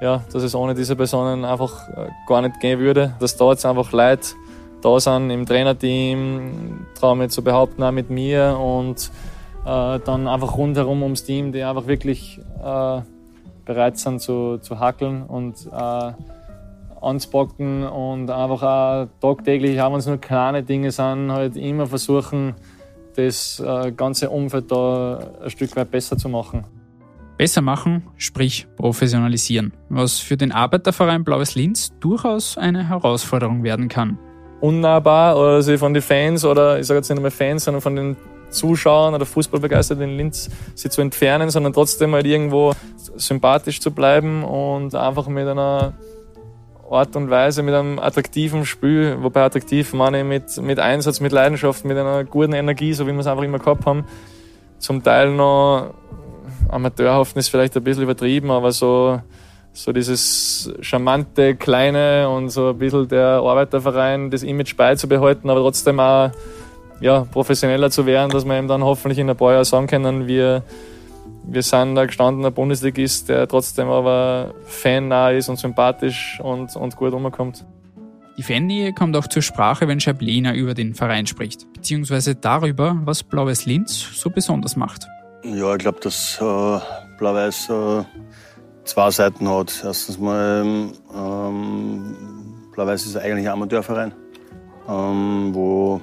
ja, 0.00 0.22
dass 0.32 0.42
es 0.42 0.54
ohne 0.54 0.74
diese 0.74 0.96
Personen 0.96 1.44
einfach 1.44 1.88
äh, 1.88 2.08
gar 2.26 2.42
nicht 2.42 2.60
gehen 2.60 2.78
würde. 2.78 3.14
Dass 3.18 3.36
da 3.36 3.50
jetzt 3.50 3.64
einfach 3.64 3.92
Leute 3.92 4.28
da 4.82 5.00
sind 5.00 5.30
im 5.30 5.46
Trainerteam, 5.46 6.86
traue 6.94 7.16
mich 7.16 7.30
zu 7.30 7.42
behaupten, 7.42 7.82
auch 7.82 7.92
mit 7.92 8.10
mir 8.10 8.58
und 8.58 9.10
äh, 9.64 9.98
dann 9.98 10.28
einfach 10.28 10.56
rundherum 10.56 11.02
ums 11.02 11.24
Team, 11.24 11.52
die 11.52 11.62
einfach 11.62 11.86
wirklich 11.86 12.38
äh, 12.62 13.00
bereit 13.64 13.98
sind 13.98 14.20
zu, 14.20 14.58
zu 14.58 14.78
hackeln 14.78 15.24
und 15.24 15.66
äh, 15.66 16.12
anzupacken 17.00 17.84
und 17.84 18.30
einfach 18.30 18.62
auch 18.62 19.08
tagtäglich, 19.20 19.80
auch 19.80 19.92
wenn 19.92 19.98
es 19.98 20.06
nur 20.06 20.18
kleine 20.18 20.62
Dinge 20.62 20.90
sind, 20.90 21.32
halt 21.32 21.56
immer 21.56 21.86
versuchen, 21.86 22.54
das 23.16 23.60
äh, 23.60 23.92
ganze 23.92 24.30
Umfeld 24.30 24.70
da 24.70 25.18
ein 25.42 25.50
Stück 25.50 25.74
weit 25.76 25.90
besser 25.90 26.16
zu 26.16 26.28
machen. 26.28 26.64
Besser 27.36 27.60
machen, 27.60 28.06
sprich 28.16 28.66
professionalisieren, 28.76 29.72
was 29.88 30.18
für 30.18 30.36
den 30.36 30.52
Arbeiterverein 30.52 31.22
Blaues 31.22 31.54
Linz 31.54 31.92
durchaus 32.00 32.56
eine 32.56 32.88
Herausforderung 32.88 33.62
werden 33.62 33.88
kann. 33.88 34.18
Unnahbar 34.60 35.36
oder 35.36 35.60
sich 35.60 35.78
von 35.78 35.92
den 35.92 36.02
Fans 36.02 36.44
oder 36.44 36.80
ich 36.80 36.86
sage 36.86 36.98
jetzt 36.98 37.10
nicht 37.10 37.20
mehr 37.20 37.30
Fans, 37.30 37.64
sondern 37.64 37.82
von 37.82 37.94
den 37.94 38.16
Zuschauern 38.48 39.14
oder 39.14 39.26
Fußballbegeisterten 39.26 40.04
in 40.04 40.16
Linz 40.16 40.48
sie 40.74 40.88
zu 40.88 41.02
entfernen, 41.02 41.50
sondern 41.50 41.72
trotzdem 41.72 42.14
halt 42.14 42.26
irgendwo 42.26 42.72
sympathisch 43.16 43.80
zu 43.80 43.90
bleiben 43.90 44.42
und 44.42 44.94
einfach 44.94 45.28
mit 45.28 45.46
einer 45.46 45.92
Art 46.90 47.16
und 47.16 47.30
Weise, 47.30 47.62
mit 47.62 47.74
einem 47.74 47.98
attraktiven 47.98 48.64
Spiel, 48.64 49.18
wobei 49.20 49.42
attraktiv 49.42 49.92
meine 49.92 50.20
ich 50.20 50.24
mit, 50.24 50.56
mit 50.62 50.78
Einsatz, 50.78 51.20
mit 51.20 51.32
Leidenschaft, 51.32 51.84
mit 51.84 51.98
einer 51.98 52.24
guten 52.24 52.52
Energie, 52.52 52.92
so 52.92 53.06
wie 53.06 53.12
wir 53.12 53.18
es 53.18 53.26
einfach 53.26 53.42
immer 53.42 53.58
gehabt 53.58 53.84
haben. 53.86 54.04
Zum 54.78 55.02
Teil 55.02 55.32
noch 55.32 55.94
amateurhaft 56.68 57.36
ist 57.36 57.48
vielleicht 57.48 57.76
ein 57.76 57.84
bisschen 57.84 58.02
übertrieben, 58.02 58.50
aber 58.50 58.72
so, 58.72 59.20
so 59.72 59.92
dieses 59.92 60.72
charmante, 60.80 61.54
kleine 61.56 62.28
und 62.28 62.48
so 62.50 62.70
ein 62.70 62.78
bisschen 62.78 63.08
der 63.08 63.40
Arbeiterverein, 63.42 64.30
das 64.30 64.42
Image 64.42 64.76
beizubehalten, 64.76 65.50
aber 65.50 65.60
trotzdem 65.60 66.00
auch 66.00 66.30
ja, 67.00 67.20
professioneller 67.24 67.90
zu 67.90 68.06
werden, 68.06 68.30
dass 68.30 68.44
wir 68.44 68.58
ihm 68.58 68.68
dann 68.68 68.82
hoffentlich 68.82 69.18
in 69.18 69.28
ein 69.28 69.36
paar 69.36 69.52
Jahren 69.52 69.64
sagen 69.64 69.86
können, 69.86 70.26
wir, 70.26 70.62
wir 71.46 71.62
sind 71.62 71.98
ein 71.98 72.06
gestandener 72.06 72.50
Bundesligist, 72.50 73.28
der 73.28 73.46
trotzdem 73.46 73.88
aber 73.88 74.54
fannah 74.66 75.30
ist 75.30 75.48
und 75.48 75.58
sympathisch 75.58 76.40
und, 76.42 76.74
und 76.76 76.96
gut 76.96 77.12
umkommt. 77.12 77.64
Die 78.38 78.42
Fannähe 78.42 78.92
kommt 78.92 79.16
auch 79.16 79.26
zur 79.28 79.40
Sprache, 79.40 79.88
wenn 79.88 79.98
Schablena 79.98 80.54
über 80.54 80.74
den 80.74 80.94
Verein 80.94 81.26
spricht, 81.26 81.72
beziehungsweise 81.72 82.34
darüber, 82.34 83.00
was 83.04 83.22
Blaues 83.22 83.64
Linz 83.64 84.10
so 84.14 84.28
besonders 84.28 84.76
macht. 84.76 85.06
Ja, 85.42 85.72
ich 85.72 85.78
glaube, 85.78 86.00
dass 86.00 86.38
äh, 86.40 86.78
Blau-Weiß 87.18 87.70
äh, 87.70 88.04
zwei 88.84 89.10
Seiten 89.10 89.48
hat. 89.48 89.82
Erstens 89.84 90.18
mal, 90.18 90.90
ähm, 91.14 92.16
Blau-Weiß 92.72 93.06
ist 93.06 93.16
eigentlich 93.16 93.46
ein 93.46 93.52
Amateurverein, 93.52 94.12
ähm, 94.88 95.50
wo 95.52 96.00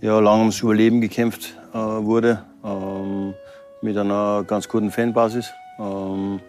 ja, 0.00 0.18
lange 0.18 0.40
ums 0.40 0.60
Überleben 0.60 1.00
gekämpft 1.00 1.56
äh, 1.72 1.78
wurde, 1.78 2.44
ähm, 2.64 3.34
mit 3.80 3.96
einer 3.96 4.44
ganz 4.46 4.68
guten 4.68 4.90
Fanbasis. 4.90 5.52
Ähm, 5.78 6.40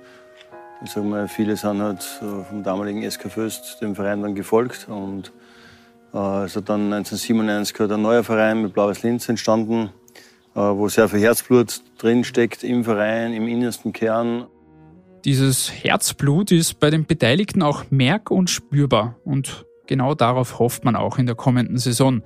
ich 0.84 0.92
sag 0.92 1.06
mal, 1.06 1.28
viele 1.28 1.56
sind 1.56 1.82
halt 1.82 2.04
äh, 2.22 2.44
vom 2.44 2.64
damaligen 2.64 3.10
SK 3.10 3.32
Föst 3.32 3.82
dem 3.82 3.96
Verein 3.96 4.22
dann 4.22 4.36
gefolgt 4.36 4.88
und 4.90 5.32
äh, 6.14 6.44
es 6.44 6.56
hat 6.56 6.70
dann 6.70 6.92
1997 6.92 7.80
ein 7.80 8.02
neuer 8.02 8.24
Verein 8.24 8.62
mit 8.62 8.74
Blaues 8.74 9.04
Linz 9.04 9.30
entstanden, 9.30 9.92
wo 10.54 10.88
sehr 10.88 11.10
viel 11.10 11.20
Herzblut 11.20 11.82
drin 11.98 12.24
steckt 12.24 12.64
im 12.64 12.84
Verein, 12.84 13.34
im 13.34 13.48
innersten 13.48 13.94
Kern. 13.94 14.48
Dieses 15.26 15.72
Herzblut 15.72 16.52
ist 16.52 16.80
bei 16.80 16.90
den 16.90 17.06
Beteiligten 17.06 17.62
auch 17.62 17.86
merk- 17.90 18.30
und 18.30 18.50
spürbar 18.50 19.16
und 19.24 19.66
genau 19.88 20.16
darauf 20.16 20.60
hofft 20.60 20.84
man 20.84 20.96
auch 20.96 21.18
in 21.18 21.26
der 21.26 21.36
kommenden 21.36 21.78
Saison. 21.78 22.24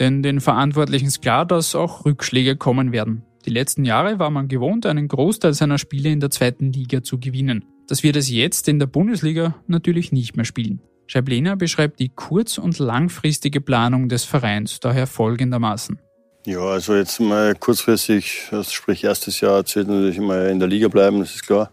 Denn 0.00 0.22
den 0.22 0.40
Verantwortlichen 0.40 1.06
ist 1.06 1.22
klar, 1.22 1.46
dass 1.46 1.74
auch 1.74 2.04
Rückschläge 2.04 2.56
kommen 2.56 2.90
werden. 2.90 3.22
Die 3.46 3.50
letzten 3.50 3.84
Jahre 3.84 4.18
war 4.18 4.30
man 4.30 4.48
gewohnt, 4.48 4.84
einen 4.84 5.08
Großteil 5.08 5.54
seiner 5.54 5.78
Spiele 5.78 6.10
in 6.10 6.20
der 6.20 6.30
zweiten 6.30 6.72
Liga 6.72 7.02
zu 7.02 7.18
gewinnen. 7.18 7.64
Das 7.86 8.02
wird 8.02 8.16
es 8.16 8.30
jetzt 8.30 8.68
in 8.68 8.78
der 8.78 8.86
Bundesliga 8.86 9.54
natürlich 9.66 10.12
nicht 10.12 10.36
mehr 10.36 10.44
spielen. 10.44 10.80
Scheiblena 11.06 11.54
beschreibt 11.54 12.00
die 12.00 12.10
kurz- 12.10 12.58
und 12.58 12.78
langfristige 12.78 13.60
Planung 13.60 14.08
des 14.08 14.24
Vereins 14.24 14.80
daher 14.80 15.06
folgendermaßen. 15.06 15.98
Ja, 16.44 16.60
also 16.60 16.94
jetzt 16.94 17.20
mal 17.20 17.54
kurzfristig, 17.54 18.48
also 18.50 18.70
sprich 18.70 19.04
erstes 19.04 19.40
Jahr, 19.40 19.64
zählt 19.64 19.88
natürlich 19.88 20.16
immer 20.16 20.48
in 20.48 20.58
der 20.58 20.68
Liga 20.68 20.88
bleiben, 20.88 21.20
das 21.20 21.34
ist 21.34 21.46
klar. 21.46 21.70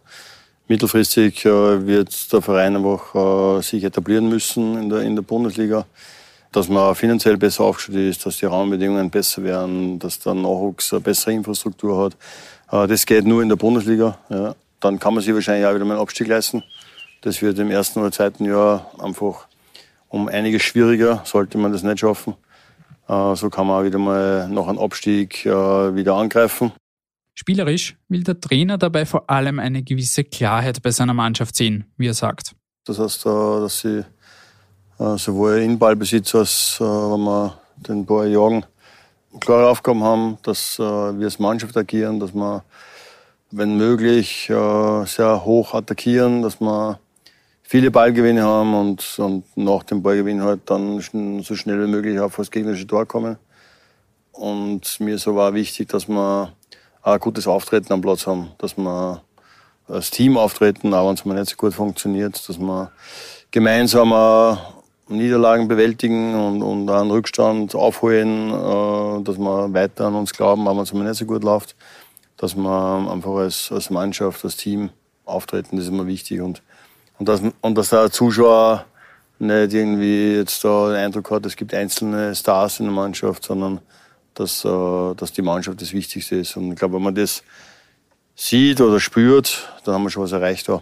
Mittelfristig 0.67 1.45
äh, 1.45 1.88
wird 1.88 2.33
der 2.33 2.41
Verein 2.41 2.75
einfach 2.75 3.15
äh, 3.15 3.62
sich 3.62 3.83
etablieren 3.83 4.27
müssen 4.27 4.77
in 4.77 4.89
der, 4.89 5.01
in 5.01 5.15
der 5.15 5.24
Bundesliga 5.24 5.86
dass 6.51 6.69
man 6.69 6.95
finanziell 6.95 7.38
besser 7.38 7.65
aufgestellt 7.65 8.09
ist, 8.09 8.25
dass 8.25 8.38
die 8.38 8.45
Rahmenbedingungen 8.45 9.09
besser 9.09 9.43
werden, 9.43 10.00
dass 10.00 10.19
der 10.19 10.33
Nachwuchs 10.33 10.93
eine 10.93 11.01
bessere 11.01 11.33
Infrastruktur 11.33 12.05
hat. 12.05 12.17
Äh, 12.71 12.88
das 12.88 13.05
geht 13.05 13.25
nur 13.25 13.41
in 13.41 13.50
der 13.50 13.55
Bundesliga. 13.55 14.17
Ja. 14.29 14.55
Dann 14.79 15.00
kann 15.00 15.13
man 15.13 15.24
sich 15.24 15.33
wahrscheinlich 15.33 15.65
auch 15.65 15.75
wieder 15.75 15.86
mal 15.86 15.93
einen 15.93 16.01
Abstieg 16.01 16.27
leisten. 16.27 16.63
Das 17.21 17.41
wird 17.41 17.59
im 17.59 17.71
ersten 17.71 18.00
oder 18.00 18.12
zweiten 18.12 18.45
Jahr 18.45 18.91
einfach 19.00 19.47
um 20.09 20.27
einiges 20.27 20.63
schwieriger, 20.63 21.21
sollte 21.25 21.57
man 21.57 21.74
das 21.74 21.83
nicht 21.83 22.00
schaffen. 22.00 22.36
Äh, 23.07 23.35
so 23.35 23.49
kann 23.49 23.67
man 23.67 23.81
auch 23.81 23.85
wieder 23.85 23.99
mal 23.99 24.49
nach 24.49 24.67
einem 24.67 24.79
Abstieg 24.79 25.45
äh, 25.45 25.49
wieder 25.49 26.15
angreifen. 26.15 26.71
Spielerisch 27.33 27.95
will 28.09 28.23
der 28.23 28.39
Trainer 28.39 28.77
dabei 28.77 29.05
vor 29.05 29.29
allem 29.29 29.59
eine 29.59 29.83
gewisse 29.83 30.23
Klarheit 30.23 30.81
bei 30.81 30.91
seiner 30.91 31.13
Mannschaft 31.13 31.55
sehen, 31.55 31.85
wie 31.97 32.07
er 32.07 32.15
sagt. 32.15 32.55
Das 32.85 32.97
heißt, 32.97 33.25
dass 33.25 33.81
sie 33.81 34.03
äh, 34.99 35.17
sowohl 35.17 35.59
in 35.59 35.77
Ballbesitz 35.77 36.33
als 36.33 36.77
äh, 36.79 36.83
wenn 36.83 37.23
wir 37.23 37.59
den 37.75 38.05
Ball 38.05 38.27
jagen, 38.29 38.65
klare 39.39 39.69
Aufgaben 39.69 40.03
haben, 40.03 40.37
dass 40.41 40.79
äh, 40.79 40.81
wir 40.81 41.25
als 41.25 41.37
Mannschaft 41.37 41.77
agieren, 41.77 42.19
dass 42.19 42.33
wir, 42.33 42.63
wenn 43.51 43.77
möglich, 43.77 44.47
sehr 44.47 45.45
hoch 45.45 45.73
attackieren, 45.73 46.41
dass 46.41 46.59
wir 46.59 46.99
viele 47.67 47.91
Ballgewinne 47.91 48.43
haben 48.43 48.74
und, 48.74 49.19
und 49.19 49.43
nach 49.57 49.83
dem 49.83 50.01
Ballgewinn 50.01 50.41
halt 50.41 50.62
dann 50.67 51.01
so 51.01 51.55
schnell 51.55 51.86
wie 51.86 51.91
möglich 51.91 52.17
auf 52.17 52.38
das 52.38 52.50
gegnerische 52.50 52.88
Tor 52.88 53.05
kommen. 53.05 53.36
Und 54.31 55.00
mir 55.01 55.17
so 55.17 55.36
war 55.36 55.53
wichtig, 55.53 55.89
dass 55.89 56.07
wir 56.07 56.53
ein 57.01 57.19
gutes 57.19 57.45
Auftreten 57.45 57.91
am 57.91 58.00
Platz 58.00 58.25
haben, 58.25 58.51
dass 58.57 58.77
wir 58.77 59.21
als 59.89 60.12
Team 60.12 60.38
auftreten, 60.38 60.93
auch 60.93 61.07
wenn 61.07 61.15
es 61.15 61.25
mal 61.25 61.33
nicht 61.33 61.50
so 61.50 61.57
gut 61.57 61.74
funktioniert, 61.74 62.47
dass 62.47 62.57
wir 62.57 62.91
gemeinsam 63.51 64.13
Niederlagen 65.09 65.67
bewältigen 65.67 66.36
und, 66.36 66.62
und 66.62 66.89
einen 66.89 67.12
Rückstand 67.12 67.75
aufholen, 67.75 68.50
äh, 68.50 69.24
dass 69.24 69.38
wir 69.38 69.74
weiter 69.74 70.07
an 70.07 70.15
uns 70.15 70.33
glauben, 70.33 70.67
auch 70.67 70.75
wenn 70.75 70.83
es 70.83 70.93
mal 70.93 71.03
nicht 71.03 71.15
so 71.15 71.25
gut 71.25 71.43
läuft, 71.43 71.75
dass 72.36 72.55
wir 72.55 73.09
einfach 73.09 73.31
als, 73.31 73.71
als 73.71 73.89
Mannschaft, 73.89 74.43
als 74.43 74.57
Team 74.57 74.89
auftreten, 75.25 75.77
das 75.77 75.86
ist 75.86 75.91
immer 75.91 76.07
wichtig 76.07 76.41
und, 76.41 76.62
und, 77.19 77.27
dass, 77.27 77.41
und 77.62 77.75
dass 77.75 77.89
der 77.89 78.12
Zuschauer 78.12 78.86
nicht 79.39 79.74
irgendwie 79.74 80.36
jetzt 80.36 80.63
da 80.63 80.88
den 80.89 80.97
Eindruck 80.97 81.31
hat, 81.31 81.45
es 81.45 81.55
gibt 81.55 81.74
einzelne 81.74 82.36
Stars 82.36 82.79
in 82.79 82.86
der 82.86 82.93
Mannschaft, 82.93 83.43
sondern 83.43 83.79
dass, 84.33 84.63
äh, 84.65 85.15
dass 85.15 85.33
die 85.33 85.41
Mannschaft 85.41 85.81
das 85.81 85.93
Wichtigste 85.93 86.38
ist. 86.38 86.57
Und 86.57 86.71
ich 86.71 86.77
glaube, 86.77 86.95
wenn 86.95 87.03
man 87.03 87.15
das 87.15 87.43
sieht 88.36 88.81
oder 88.81 89.00
spürt, 89.00 89.71
dann 89.83 89.95
haben 89.95 90.03
wir 90.03 90.09
schon 90.09 90.24
was 90.24 90.31
erreicht 90.31 90.69
da. 90.69 90.81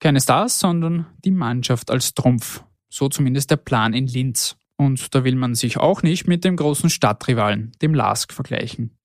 Keine 0.00 0.20
Stars, 0.20 0.58
sondern 0.58 1.06
die 1.24 1.30
Mannschaft 1.30 1.90
als 1.90 2.14
Trumpf. 2.14 2.62
So 2.88 3.08
zumindest 3.08 3.50
der 3.50 3.56
Plan 3.56 3.92
in 3.92 4.06
Linz. 4.06 4.56
Und 4.76 5.14
da 5.14 5.24
will 5.24 5.36
man 5.36 5.54
sich 5.54 5.76
auch 5.76 6.02
nicht 6.02 6.26
mit 6.26 6.42
dem 6.42 6.56
großen 6.56 6.88
Stadtrivalen, 6.88 7.72
dem 7.82 7.94
LASK, 7.94 8.32
vergleichen. 8.32 8.96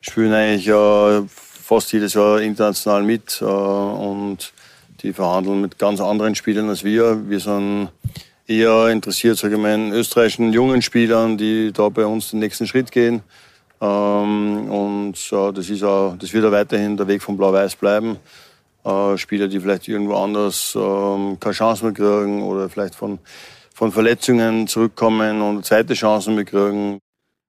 Spielen 0.00 0.32
eigentlich 0.32 0.68
äh, 0.68 1.22
fast 1.28 1.92
jedes 1.92 2.14
Jahr 2.14 2.40
international 2.40 3.02
mit 3.02 3.42
äh, 3.42 3.44
und 3.44 4.52
die 5.02 5.12
verhandeln 5.12 5.60
mit 5.60 5.78
ganz 5.78 6.00
anderen 6.00 6.34
Spielern 6.34 6.68
als 6.68 6.84
wir. 6.84 7.28
Wir 7.28 7.40
sind 7.40 7.88
eher 8.46 8.88
interessiert, 8.88 9.38
sage 9.38 9.54
ich 9.54 9.60
mal, 9.60 9.74
in 9.74 9.92
österreichischen 9.92 10.52
jungen 10.52 10.82
Spielern, 10.82 11.36
die 11.36 11.72
da 11.72 11.88
bei 11.88 12.06
uns 12.06 12.30
den 12.30 12.40
nächsten 12.40 12.66
Schritt 12.66 12.90
gehen. 12.90 13.22
Ähm, 13.80 14.70
und 14.70 15.14
äh, 15.30 15.52
das, 15.52 15.70
ist 15.70 15.82
auch, 15.84 16.16
das 16.18 16.32
wird 16.32 16.44
auch 16.44 16.50
weiterhin 16.52 16.96
der 16.96 17.06
Weg 17.06 17.22
von 17.22 17.36
Blau-Weiß 17.36 17.76
bleiben. 17.76 18.16
Äh, 18.84 19.16
Spieler, 19.18 19.48
die 19.48 19.60
vielleicht 19.60 19.86
irgendwo 19.86 20.16
anders 20.16 20.76
ähm, 20.76 21.38
keine 21.38 21.54
Chance 21.54 21.84
mehr 21.84 21.94
kriegen 21.94 22.42
oder 22.42 22.68
vielleicht 22.68 22.94
von, 22.94 23.18
von 23.74 23.92
Verletzungen 23.92 24.66
zurückkommen 24.66 25.42
und 25.42 25.64
zweite 25.64 25.94
Chancen 25.94 26.34
mehr 26.34 26.44
kriegen. 26.44 26.98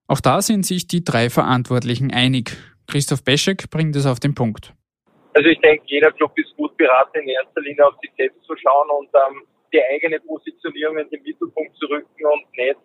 Auch 0.07 0.19
da 0.19 0.41
sind 0.41 0.65
sich 0.65 0.87
die 0.87 1.03
drei 1.03 1.29
Verantwortlichen 1.29 2.11
einig. 2.11 2.57
Christoph 2.87 3.23
Beschek 3.23 3.69
bringt 3.69 3.95
es 3.95 4.05
auf 4.05 4.19
den 4.19 4.33
Punkt. 4.35 4.73
Also 5.39 5.51
ich 5.51 5.60
denke, 5.62 5.86
jeder 5.86 6.12
Club 6.12 6.38
ist 6.38 6.53
gut 6.58 6.75
beraten, 6.75 7.19
in 7.19 7.29
erster 7.29 7.62
Linie 7.62 7.88
auf 7.88 7.96
sich 8.01 8.12
selbst 8.17 8.43
zu 8.43 8.58
schauen 8.58 8.89
und 8.89 9.10
ähm, 9.13 9.48
die 9.72 9.81
eigene 9.81 10.19
Positionierung 10.19 10.98
in 10.98 11.10
den 11.12 11.24
Mittelpunkt 11.24 11.77
zu 11.77 11.86
rücken 11.86 12.25
und 12.25 12.58
nicht 12.58 12.75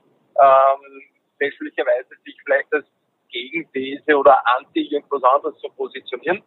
ähm, 0.40 1.02
fälschlicherweise 1.36 2.10
sich 2.24 2.36
vielleicht 2.44 2.72
als 2.72 2.86
Gegenthese 3.28 4.16
oder 4.16 4.40
Anti 4.56 4.86
irgendwas 4.86 5.24
anderes 5.24 5.58
zu 5.58 5.68
positionieren. 5.70 6.44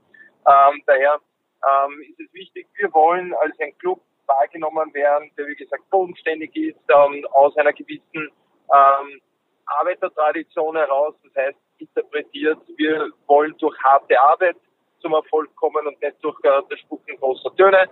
Ähm, 0.47 0.81
daher 0.85 1.19
ähm, 1.67 2.01
ist 2.03 2.21
es 2.21 2.33
wichtig, 2.33 2.67
wir 2.77 2.93
wollen 2.93 3.33
als 3.41 3.59
ein 3.59 3.77
Club 3.77 3.99
wahrgenommen 4.27 4.93
werden, 4.93 5.29
der 5.37 5.45
wie 5.47 5.55
gesagt 5.55 5.89
bodenständig 5.89 6.55
ist, 6.55 6.79
ähm, 6.87 7.27
aus 7.31 7.53
einer 7.57 7.73
gewissen 7.73 8.31
ähm, 8.73 9.21
Arbeitertradition 9.65 10.77
heraus. 10.77 11.15
Das 11.25 11.35
heißt, 11.35 11.57
interpretiert, 11.79 12.59
wir 12.77 13.09
wollen 13.25 13.53
durch 13.57 13.77
harte 13.83 14.17
Arbeit 14.21 14.55
zum 15.01 15.13
Erfolg 15.13 15.55
kommen 15.55 15.85
und 15.87 16.01
nicht 16.01 16.15
durch 16.21 16.37
äh, 16.43 16.49
das 16.69 16.79
Spucken 16.79 17.17
großer 17.19 17.55
Töne. 17.55 17.89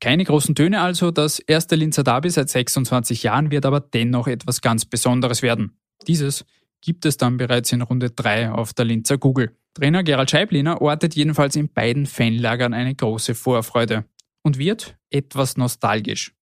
Keine 0.00 0.24
großen 0.24 0.54
Töne 0.54 0.80
also, 0.80 1.10
das 1.10 1.40
erste 1.40 1.74
Linzer 1.74 2.04
Derby 2.04 2.30
seit 2.30 2.48
26 2.48 3.24
Jahren 3.24 3.50
wird 3.50 3.66
aber 3.66 3.80
dennoch 3.80 4.28
etwas 4.28 4.60
ganz 4.60 4.84
Besonderes 4.84 5.42
werden. 5.42 5.76
Dieses 6.06 6.44
gibt 6.80 7.04
es 7.04 7.16
dann 7.16 7.36
bereits 7.36 7.72
in 7.72 7.82
Runde 7.82 8.10
3 8.10 8.52
auf 8.52 8.72
der 8.72 8.84
Linzer 8.84 9.18
Google. 9.18 9.56
Trainer 9.74 10.04
Gerald 10.04 10.30
Scheibliner 10.30 10.80
ortet 10.80 11.14
jedenfalls 11.14 11.56
in 11.56 11.68
beiden 11.68 12.06
Fanlagern 12.06 12.74
eine 12.74 12.94
große 12.94 13.34
Vorfreude 13.34 14.04
und 14.42 14.58
wird 14.58 14.96
etwas 15.10 15.56
nostalgisch. 15.56 16.32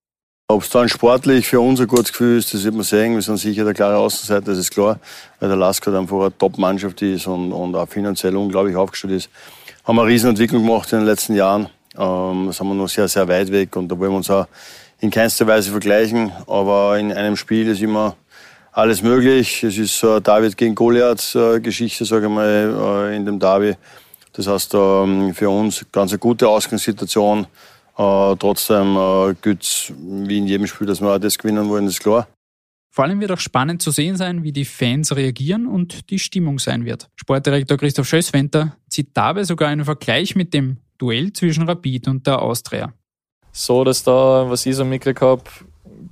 Ob 0.48 0.62
es 0.62 0.70
dann 0.70 0.88
sportlich 0.88 1.48
für 1.48 1.58
uns 1.58 1.80
ein 1.80 1.88
gutes 1.88 2.12
Gefühl 2.12 2.38
ist, 2.38 2.54
das 2.54 2.62
wird 2.62 2.76
man 2.76 2.84
sehen. 2.84 3.14
Wir 3.16 3.22
sind 3.22 3.38
sicher 3.38 3.64
der 3.64 3.74
klare 3.74 3.96
Außenseiter, 3.96 4.42
das 4.42 4.58
ist 4.58 4.70
klar, 4.70 5.00
weil 5.40 5.48
der 5.48 5.58
Lask 5.58 5.84
halt 5.84 5.96
einfach 5.96 6.20
eine 6.20 6.38
Top-Mannschaft 6.38 7.02
ist 7.02 7.26
und, 7.26 7.52
und 7.52 7.74
auch 7.74 7.88
finanziell 7.88 8.36
unglaublich 8.36 8.76
aufgestellt 8.76 9.14
ist. 9.14 9.30
Haben 9.82 9.98
eine 9.98 10.08
Riesenentwicklung 10.08 10.64
gemacht 10.64 10.92
in 10.92 11.00
den 11.00 11.06
letzten 11.06 11.34
Jahren. 11.34 11.68
Ähm, 11.98 12.52
sind 12.52 12.68
wir 12.68 12.74
noch 12.74 12.88
sehr, 12.88 13.08
sehr 13.08 13.26
weit 13.26 13.50
weg 13.50 13.74
und 13.74 13.88
da 13.88 13.98
wollen 13.98 14.12
wir 14.12 14.18
uns 14.18 14.30
auch 14.30 14.46
in 15.00 15.10
keinster 15.10 15.48
Weise 15.48 15.72
vergleichen. 15.72 16.30
Aber 16.46 16.96
in 16.96 17.12
einem 17.12 17.34
Spiel 17.34 17.66
ist 17.66 17.82
immer 17.82 18.14
alles 18.70 19.02
möglich. 19.02 19.64
Es 19.64 19.76
ist 19.76 20.00
äh, 20.04 20.20
David 20.20 20.56
gegen 20.56 20.76
Goliath 20.76 21.34
äh, 21.34 21.58
Geschichte, 21.58 22.04
sage 22.04 22.26
ich 22.26 22.32
mal, 22.32 23.08
äh, 23.10 23.16
in 23.16 23.26
dem 23.26 23.40
Derby. 23.40 23.74
Das 24.34 24.46
heißt, 24.46 24.74
ähm, 24.74 25.34
für 25.34 25.50
uns 25.50 25.84
ganz 25.90 26.12
eine 26.12 26.20
gute 26.20 26.48
Ausgangssituation. 26.48 27.48
Äh, 27.96 28.36
trotzdem 28.36 28.96
äh, 28.96 29.34
gilt 29.40 29.62
es 29.62 29.92
wie 29.96 30.38
in 30.38 30.46
jedem 30.46 30.66
Spiel, 30.66 30.86
dass 30.86 31.00
wir 31.00 31.08
auch 31.08 31.18
das 31.18 31.38
gewinnen 31.38 31.68
wollen, 31.68 31.86
ist 31.86 32.00
klar. 32.00 32.28
Vor 32.90 33.04
allem 33.04 33.20
wird 33.20 33.32
auch 33.32 33.38
spannend 33.38 33.82
zu 33.82 33.90
sehen 33.90 34.16
sein, 34.16 34.42
wie 34.42 34.52
die 34.52 34.64
Fans 34.64 35.14
reagieren 35.14 35.66
und 35.66 36.08
die 36.10 36.18
Stimmung 36.18 36.58
sein 36.58 36.84
wird. 36.84 37.10
Sportdirektor 37.16 37.76
Christoph 37.76 38.08
Schösswenter 38.08 38.76
zieht 38.88 39.08
dabei 39.14 39.44
sogar 39.44 39.68
einen 39.68 39.84
Vergleich 39.84 40.34
mit 40.34 40.54
dem 40.54 40.78
Duell 40.98 41.32
zwischen 41.32 41.68
Rapid 41.68 42.08
und 42.08 42.26
der 42.26 42.40
Austria. 42.40 42.94
So, 43.52 43.84
dass 43.84 44.02
da, 44.02 44.46
was 44.48 44.64
ich 44.64 44.76
so 44.76 44.84
mitgekriegt 44.84 45.20
habe, 45.20 45.42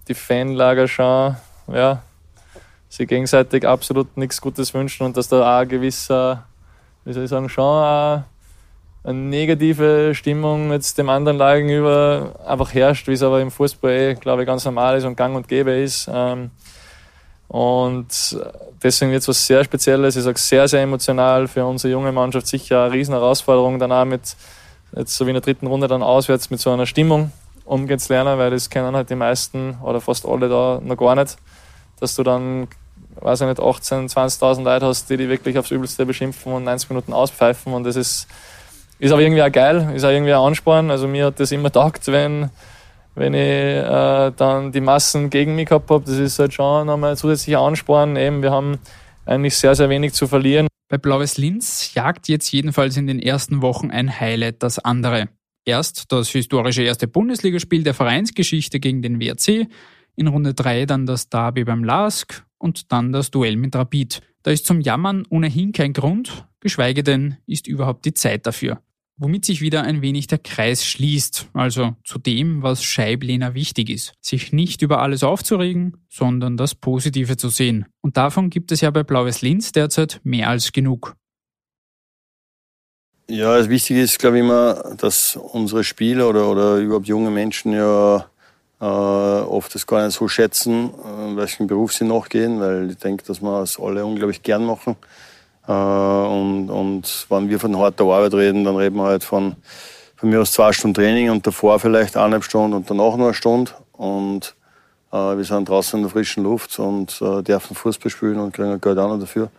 die 0.09 0.15
Fanlager 0.15 0.87
schon, 0.87 1.37
ja, 1.73 2.03
sich 2.89 3.09
gegenseitig 3.09 3.67
absolut 3.67 4.17
nichts 4.17 4.41
Gutes 4.41 4.73
wünschen 4.75 5.05
und 5.05 5.17
dass 5.17 5.29
da 5.29 5.41
auch 5.41 5.63
ein 5.63 5.69
gewisser, 5.69 6.47
wie 7.05 7.13
soll 7.13 7.25
ich 7.25 7.31
sagen, 7.31 7.49
schon 7.49 8.25
eine, 9.05 9.19
negative 9.19 10.15
Stimmung 10.15 10.73
jetzt 10.73 10.99
dem 10.99 11.09
anderen 11.09 11.39
Lager 11.39 11.61
gegenüber 11.61 12.35
einfach 12.47 12.73
herrscht, 12.75 13.07
wie 13.07 13.13
es 13.13 13.23
aber 13.23 13.41
im 13.41 13.51
Fußball, 13.51 13.91
eh, 13.91 14.15
glaube 14.15 14.43
ich, 14.43 14.47
ganz 14.47 14.65
normal 14.65 14.97
ist 14.97 15.05
und 15.05 15.17
gang 15.17 15.37
und 15.37 15.49
gäbe 15.49 15.73
ist. 15.73 16.09
Ähm, 16.13 16.51
und 17.49 18.39
deswegen 18.83 19.13
wird 19.13 19.23
es 19.23 19.29
was 19.29 19.47
sehr 19.47 19.63
Spezielles. 19.65 20.17
Ich 20.17 20.25
sage 20.25 20.39
sehr, 20.39 20.67
sehr 20.67 20.83
emotional 20.83 21.47
für 21.47 21.65
unsere 21.65 21.93
junge 21.93 22.13
Mannschaft 22.13 22.47
sicher 22.47 22.85
eine 22.85 22.95
riesen 22.95 23.15
Herausforderung, 23.15 23.79
dann 23.79 23.93
auch 23.93 24.05
mit, 24.05 24.37
jetzt 24.97 25.15
so 25.15 25.27
wie 25.27 25.31
in 25.31 25.35
der 25.35 25.43
dritten 25.43 25.67
Runde 25.67 25.87
dann 25.87 26.03
auswärts 26.03 26.51
mit 26.51 26.61
so 26.61 26.71
einer 26.71 26.87
Stimmung 26.87 27.31
umgehen 27.65 27.99
zu 27.99 28.13
lernen, 28.13 28.39
weil 28.39 28.51
das 28.51 28.69
kennen 28.69 28.97
halt 28.97 29.11
die 29.11 29.15
meisten 29.15 29.79
oder 29.83 30.01
fast 30.01 30.27
alle 30.27 30.49
da 30.49 30.81
noch 30.83 30.97
gar 30.97 31.15
nicht, 31.15 31.37
dass 32.01 32.15
du 32.15 32.23
dann 32.23 32.69
weiß 33.21 33.43
ich 33.43 33.47
nicht, 33.47 33.61
18.000, 33.61 34.13
20.000 34.13 34.63
Leute 34.63 34.87
hast, 34.87 35.09
die 35.09 35.17
die 35.17 35.29
wirklich 35.29 35.59
aufs 35.59 35.71
Übelste 35.71 36.05
beschimpfen 36.07 36.53
und 36.53 36.65
90 36.65 36.91
Minuten 36.91 37.13
auspfeifen. 37.13 37.73
Und 37.73 37.85
das 37.85 37.97
ist, 37.97 38.27
ist 38.99 39.13
aber 39.13 39.23
irgendwie 39.23 39.43
auch 39.43 39.53
geil, 39.53 39.93
ist 39.95 40.05
auch 40.05 40.11
irgendwie 40.11 40.33
ein 40.33 40.41
Ansporn. 40.41 40.91
Also 40.91 41.09
mir 41.09 41.27
hat 41.27 41.41
das 41.41 41.53
immer 41.53 41.71
taugt, 41.71 42.07
wenn, 42.09 42.51
wenn 43.15 43.35
ich 43.35 43.41
äh, 43.41 44.33
dann 44.37 44.73
die 44.73 44.81
Massen 44.81 45.31
gegen 45.31 45.55
mich 45.55 45.69
gehabt 45.69 45.91
habe. 45.91 46.05
Das 46.05 46.19
ist 46.19 46.39
halt 46.39 46.55
schon 46.55 46.87
nochmal 46.87 47.13
ein 47.13 47.17
zusätzlicher 47.17 47.61
Ansporn. 47.61 48.17
Eben, 48.17 48.43
wir 48.43 48.51
haben 48.51 48.79
eigentlich 49.27 49.57
sehr, 49.57 49.75
sehr 49.75 49.89
wenig 49.89 50.13
zu 50.13 50.27
verlieren. 50.27 50.69
Bei 50.89 50.99
Blaues 50.99 51.39
Linz 51.39 51.95
jagt 51.95 52.29
jetzt 52.29 52.53
jedenfalls 52.53 52.97
in 52.97 53.07
den 53.07 53.19
ersten 53.19 53.63
Wochen 53.63 53.91
ein 53.91 54.21
Highlight 54.21 54.63
das 54.63 54.79
andere. 54.79 55.29
Erst 55.65 56.13
das 56.13 56.29
historische 56.29 56.83
erste 56.83 57.09
Bundesligaspiel 57.09 57.83
der 57.83 57.95
Vereinsgeschichte 57.95 58.81
gegen 58.81 59.01
den 59.01 59.19
WRC, 59.19 59.67
in 60.17 60.27
Runde 60.29 60.55
3 60.55 60.87
dann 60.87 61.07
das 61.07 61.31
Derby 61.31 61.65
beim 61.65 61.85
LASK 61.85 62.45
und 62.59 62.93
dann 62.93 63.13
das 63.13 63.31
Duell 63.31 63.57
mit 63.57 63.75
Rapid. 63.75 64.21
Da 64.43 64.51
ist 64.51 64.67
zum 64.67 64.81
Jammern 64.81 65.25
ohnehin 65.31 65.73
kein 65.73 65.95
Grund, 65.95 66.47
geschweige 66.61 67.03
denn 67.03 67.39
ist 67.47 67.67
überhaupt 67.67 68.05
die 68.05 68.15
Zeit 68.15 68.47
dafür. 68.47 68.81
Womit 69.17 69.45
sich 69.45 69.61
wieder 69.61 69.83
ein 69.83 70.03
wenig 70.03 70.27
der 70.27 70.39
Kreis 70.39 70.85
schließt, 70.85 71.49
also 71.53 71.95
zu 72.05 72.19
dem, 72.19 72.63
was 72.65 72.83
Scheiblehner 72.83 73.55
wichtig 73.55 73.89
ist. 73.89 74.15
Sich 74.21 74.53
nicht 74.53 74.83
über 74.83 75.01
alles 75.01 75.23
aufzuregen, 75.23 75.99
sondern 76.11 76.57
das 76.57 76.75
Positive 76.75 77.37
zu 77.37 77.49
sehen. 77.49 77.87
Und 78.01 78.17
davon 78.17 78.51
gibt 78.51 78.73
es 78.73 78.81
ja 78.81 78.91
bei 78.91 79.05
Blaues 79.05 79.41
Linz 79.41 79.71
derzeit 79.71 80.21
mehr 80.25 80.49
als 80.49 80.73
genug. 80.73 81.15
Ja, 83.29 83.57
das 83.57 83.69
Wichtige 83.69 84.03
ist, 84.03 84.19
glaube 84.19 84.39
ich, 84.39 84.43
immer, 84.43 84.97
dass 84.99 85.37
unsere 85.37 85.85
Spieler 85.85 86.29
oder, 86.29 86.51
oder 86.51 86.77
überhaupt 86.79 87.07
junge 87.07 87.31
Menschen 87.31 87.73
ja 87.73 88.27
äh, 88.81 88.85
oft 88.85 89.75
das 89.75 89.87
gar 89.87 90.05
nicht 90.05 90.17
so 90.17 90.27
schätzen, 90.27 90.91
äh, 90.91 91.37
welchen 91.37 91.69
Beruf 91.69 91.93
sie 91.93 92.05
nachgehen, 92.05 92.61
weil 92.61 92.91
ich 92.91 92.99
denke, 92.99 93.25
dass 93.25 93.41
wir 93.41 93.63
es 93.63 93.79
alle 93.79 94.05
unglaublich 94.05 94.43
gern 94.43 94.67
machen. 94.67 94.97
Äh, 95.67 95.73
und, 95.73 96.71
und 96.71 97.27
wenn 97.29 97.49
wir 97.49 97.59
von 97.59 97.77
harter 97.79 98.05
Arbeit 98.05 98.35
reden, 98.35 98.65
dann 98.65 98.77
reden 98.77 98.97
wir 98.97 99.05
halt 99.05 99.25
von, 99.25 99.57
von 100.17 100.29
mir 100.29 100.41
aus 100.41 100.53
zwei 100.53 100.73
Stunden 100.73 100.95
Training 100.95 101.31
und 101.31 101.47
davor 101.47 101.79
vielleicht 101.79 102.17
eineinhalb 102.17 102.45
Stunden 102.45 102.75
und 102.75 102.91
danach 102.91 103.17
noch 103.17 103.27
eine 103.27 103.35
Stunde. 103.35 103.73
Und 103.93 104.55
äh, 105.13 105.17
wir 105.17 105.45
sind 105.45 105.69
draußen 105.69 105.99
in 105.99 106.03
der 106.03 106.11
frischen 106.11 106.43
Luft 106.45 106.79
und 106.79 107.21
äh, 107.23 107.43
dürfen 107.43 107.75
Fußball 107.77 108.11
spielen 108.11 108.39
und 108.39 108.53
kriegen 108.53 108.81
Geld 108.81 108.99
auch 108.99 109.09
noch 109.09 109.21
dafür. 109.21 109.51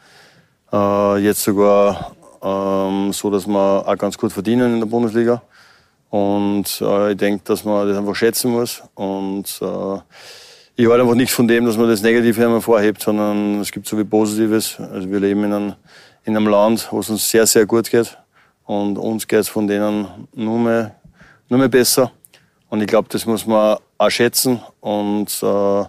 Äh, 0.72 1.18
jetzt 1.24 1.44
sogar 1.44 2.12
ähm, 2.42 3.14
so, 3.14 3.30
dass 3.30 3.48
wir 3.48 3.88
auch 3.88 3.98
ganz 3.98 4.18
gut 4.18 4.32
verdienen 4.32 4.76
in 4.76 4.80
der 4.80 4.88
Bundesliga. 4.88 5.42
Und 6.10 6.82
äh, 6.82 7.12
ich 7.12 7.18
denke, 7.18 7.44
dass 7.46 7.64
man 7.64 7.88
das 7.88 7.98
einfach 7.98 8.16
schätzen 8.16 8.52
muss. 8.52 8.84
Und 8.94 9.46
äh, 9.62 10.00
ich 10.78 10.88
halte 10.88 11.04
einfach 11.04 11.16
nichts 11.16 11.34
von 11.34 11.48
dem, 11.48 11.66
dass 11.66 11.78
man 11.78 11.88
das 11.88 12.02
Negative 12.02 12.44
immer 12.44 12.62
vorhebt, 12.62 13.02
sondern 13.02 13.62
es 13.62 13.72
gibt 13.72 13.88
so 13.88 13.96
viel 13.96 14.06
Positives. 14.06 14.78
Also 14.80 15.10
wir 15.10 15.22
leben 15.22 15.46
in 15.46 15.54
einem, 15.54 15.74
in 16.26 16.36
einem 16.36 16.48
Land, 16.48 16.88
wo 16.92 17.00
es 17.00 17.10
uns 17.10 17.30
sehr, 17.30 17.48
sehr 17.48 17.66
gut 17.66 17.90
geht. 17.90 18.18
Und 18.66 18.98
uns 18.98 19.28
geht 19.28 19.40
es 19.40 19.48
von 19.48 19.68
denen 19.68 20.28
nur 20.34 20.60
mehr, 20.60 20.96
nur 21.48 21.60
mehr 21.60 21.70
besser. 21.70 22.12
Und 22.70 22.82
ich 22.82 22.88
glaube, 22.88 23.08
das 23.10 23.26
muss 23.26 23.46
man 23.46 23.78
auch 23.98 24.10
schätzen. 24.10 24.60
Und, 24.82 25.40
äh, 25.42 25.84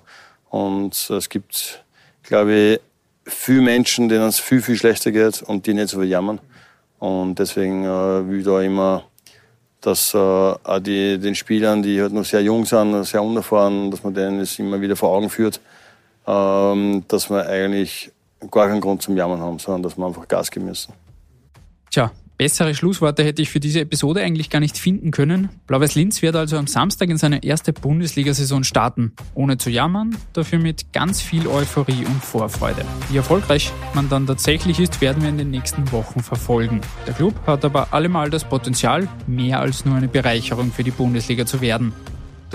und 0.51 1.11
es 1.11 1.29
gibt, 1.29 1.85
glaube 2.23 2.55
ich, 2.55 2.81
viele 3.25 3.63
Menschen, 3.63 4.09
denen 4.09 4.29
es 4.29 4.39
viel, 4.39 4.63
viel 4.63 4.77
schlechter 4.77 5.11
geht 5.11 5.43
und 5.43 5.67
die 5.67 5.75
nicht 5.75 5.89
so 5.89 5.99
viel 5.99 6.09
jammern. 6.09 6.39
Und 7.01 7.41
deswegen 7.41 7.85
äh, 7.85 8.29
will 8.29 8.39
ich 8.39 8.45
da 8.45 8.61
immer 8.61 9.05
dass 9.81 10.15
äh, 10.15 10.19
auch 10.19 10.81
die, 10.81 11.19
den 11.19 11.35
Spielern, 11.35 11.83
die 11.83 12.01
halt 12.01 12.13
noch 12.13 12.25
sehr 12.25 12.43
jung 12.43 12.65
sind, 12.65 13.05
sehr 13.05 13.23
unerfahren, 13.23 13.91
dass 13.91 14.03
man 14.03 14.15
denen 14.15 14.39
das 14.41 14.59
immer 14.59 14.81
wieder 14.81 14.97
vor 14.97 15.11
Augen 15.11 15.31
führt, 15.31 15.61
ähm, 16.27 17.05
dass 17.09 17.31
wir 17.31 17.47
eigentlich 17.47 18.11
gar 18.51 18.69
keinen 18.69 18.81
Grund 18.81 19.03
zum 19.03 19.17
Jammern 19.17 19.41
haben, 19.41 19.59
sondern 19.59 19.83
dass 19.83 19.97
wir 19.97 20.07
einfach 20.07 20.27
Gas 20.29 20.51
geben 20.51 20.67
müssen. 20.67 20.93
Tja, 21.91 22.11
Bessere 22.39 22.75
Schlussworte 22.75 23.25
hätte 23.25 23.41
ich 23.41 23.49
für 23.49 23.61
diese 23.61 23.81
Episode 23.81 24.21
eigentlich 24.21 24.51
gar 24.51 24.61
nicht 24.61 24.77
finden 24.77 25.11
können. 25.11 25.49
Blau-Weiß 25.67 25.95
Linz 25.95 26.21
wird 26.21 26.37
also 26.37 26.59
am 26.59 26.67
Samstag 26.67 27.09
in 27.09 27.17
seine 27.17 27.43
erste 27.43 27.73
Bundesliga-Saison 27.73 28.63
starten. 28.63 29.13
Ohne 29.35 29.57
zu 29.57 29.71
jammern, 29.71 30.15
dafür 30.35 30.59
mit 30.59 30.93
ganz 30.93 31.23
viel 31.23 31.49
Euphorie 31.49 32.05
und 32.05 32.23
Vorfreude. 32.23 32.85
Wie 33.09 33.17
erfolgreich 33.17 33.73
man 33.95 34.11
dann 34.11 34.27
tatsächlich 34.27 34.79
ist, 34.81 35.01
werden 35.01 35.23
wir 35.23 35.31
in 35.31 35.39
den 35.39 35.51
nächsten 35.51 35.91
Wochen 35.93 36.21
verfolgen. 36.21 36.83
Der 37.07 37.15
Club 37.15 37.35
hat 37.47 37.65
aber 37.65 37.95
allemal 37.95 38.29
das 38.29 38.45
Potenzial, 38.45 39.09
mehr 39.27 39.61
als 39.61 39.87
nur 39.87 39.97
eine 39.97 40.09
Bereicherung 40.09 40.71
für 40.73 40.85
die 40.85 40.91
Bundesliga 40.91 41.47
zu 41.47 41.63
werden. 41.63 41.95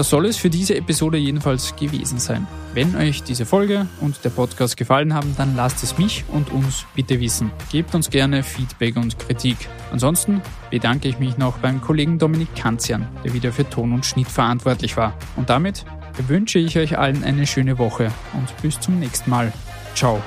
Das 0.01 0.09
soll 0.09 0.25
es 0.25 0.35
für 0.35 0.49
diese 0.49 0.75
Episode 0.75 1.19
jedenfalls 1.19 1.75
gewesen 1.75 2.17
sein. 2.17 2.47
Wenn 2.73 2.95
euch 2.95 3.21
diese 3.21 3.45
Folge 3.45 3.85
und 3.99 4.25
der 4.25 4.31
Podcast 4.31 4.75
gefallen 4.75 5.13
haben, 5.13 5.35
dann 5.37 5.55
lasst 5.55 5.83
es 5.83 5.99
mich 5.99 6.25
und 6.29 6.51
uns 6.51 6.87
bitte 6.95 7.19
wissen. 7.19 7.51
Gebt 7.71 7.93
uns 7.93 8.09
gerne 8.09 8.41
Feedback 8.41 8.95
und 8.95 9.19
Kritik. 9.19 9.57
Ansonsten 9.91 10.41
bedanke 10.71 11.07
ich 11.07 11.19
mich 11.19 11.37
noch 11.37 11.59
beim 11.59 11.81
Kollegen 11.81 12.17
Dominik 12.17 12.55
Kanzian, 12.55 13.07
der 13.23 13.35
wieder 13.35 13.53
für 13.53 13.69
Ton 13.69 13.93
und 13.93 14.03
Schnitt 14.03 14.27
verantwortlich 14.27 14.97
war. 14.97 15.13
Und 15.35 15.51
damit 15.51 15.85
wünsche 16.27 16.57
ich 16.57 16.79
euch 16.79 16.97
allen 16.97 17.23
eine 17.23 17.45
schöne 17.45 17.77
Woche 17.77 18.11
und 18.33 18.59
bis 18.63 18.79
zum 18.79 18.97
nächsten 18.97 19.29
Mal. 19.29 19.53
Ciao. 19.93 20.19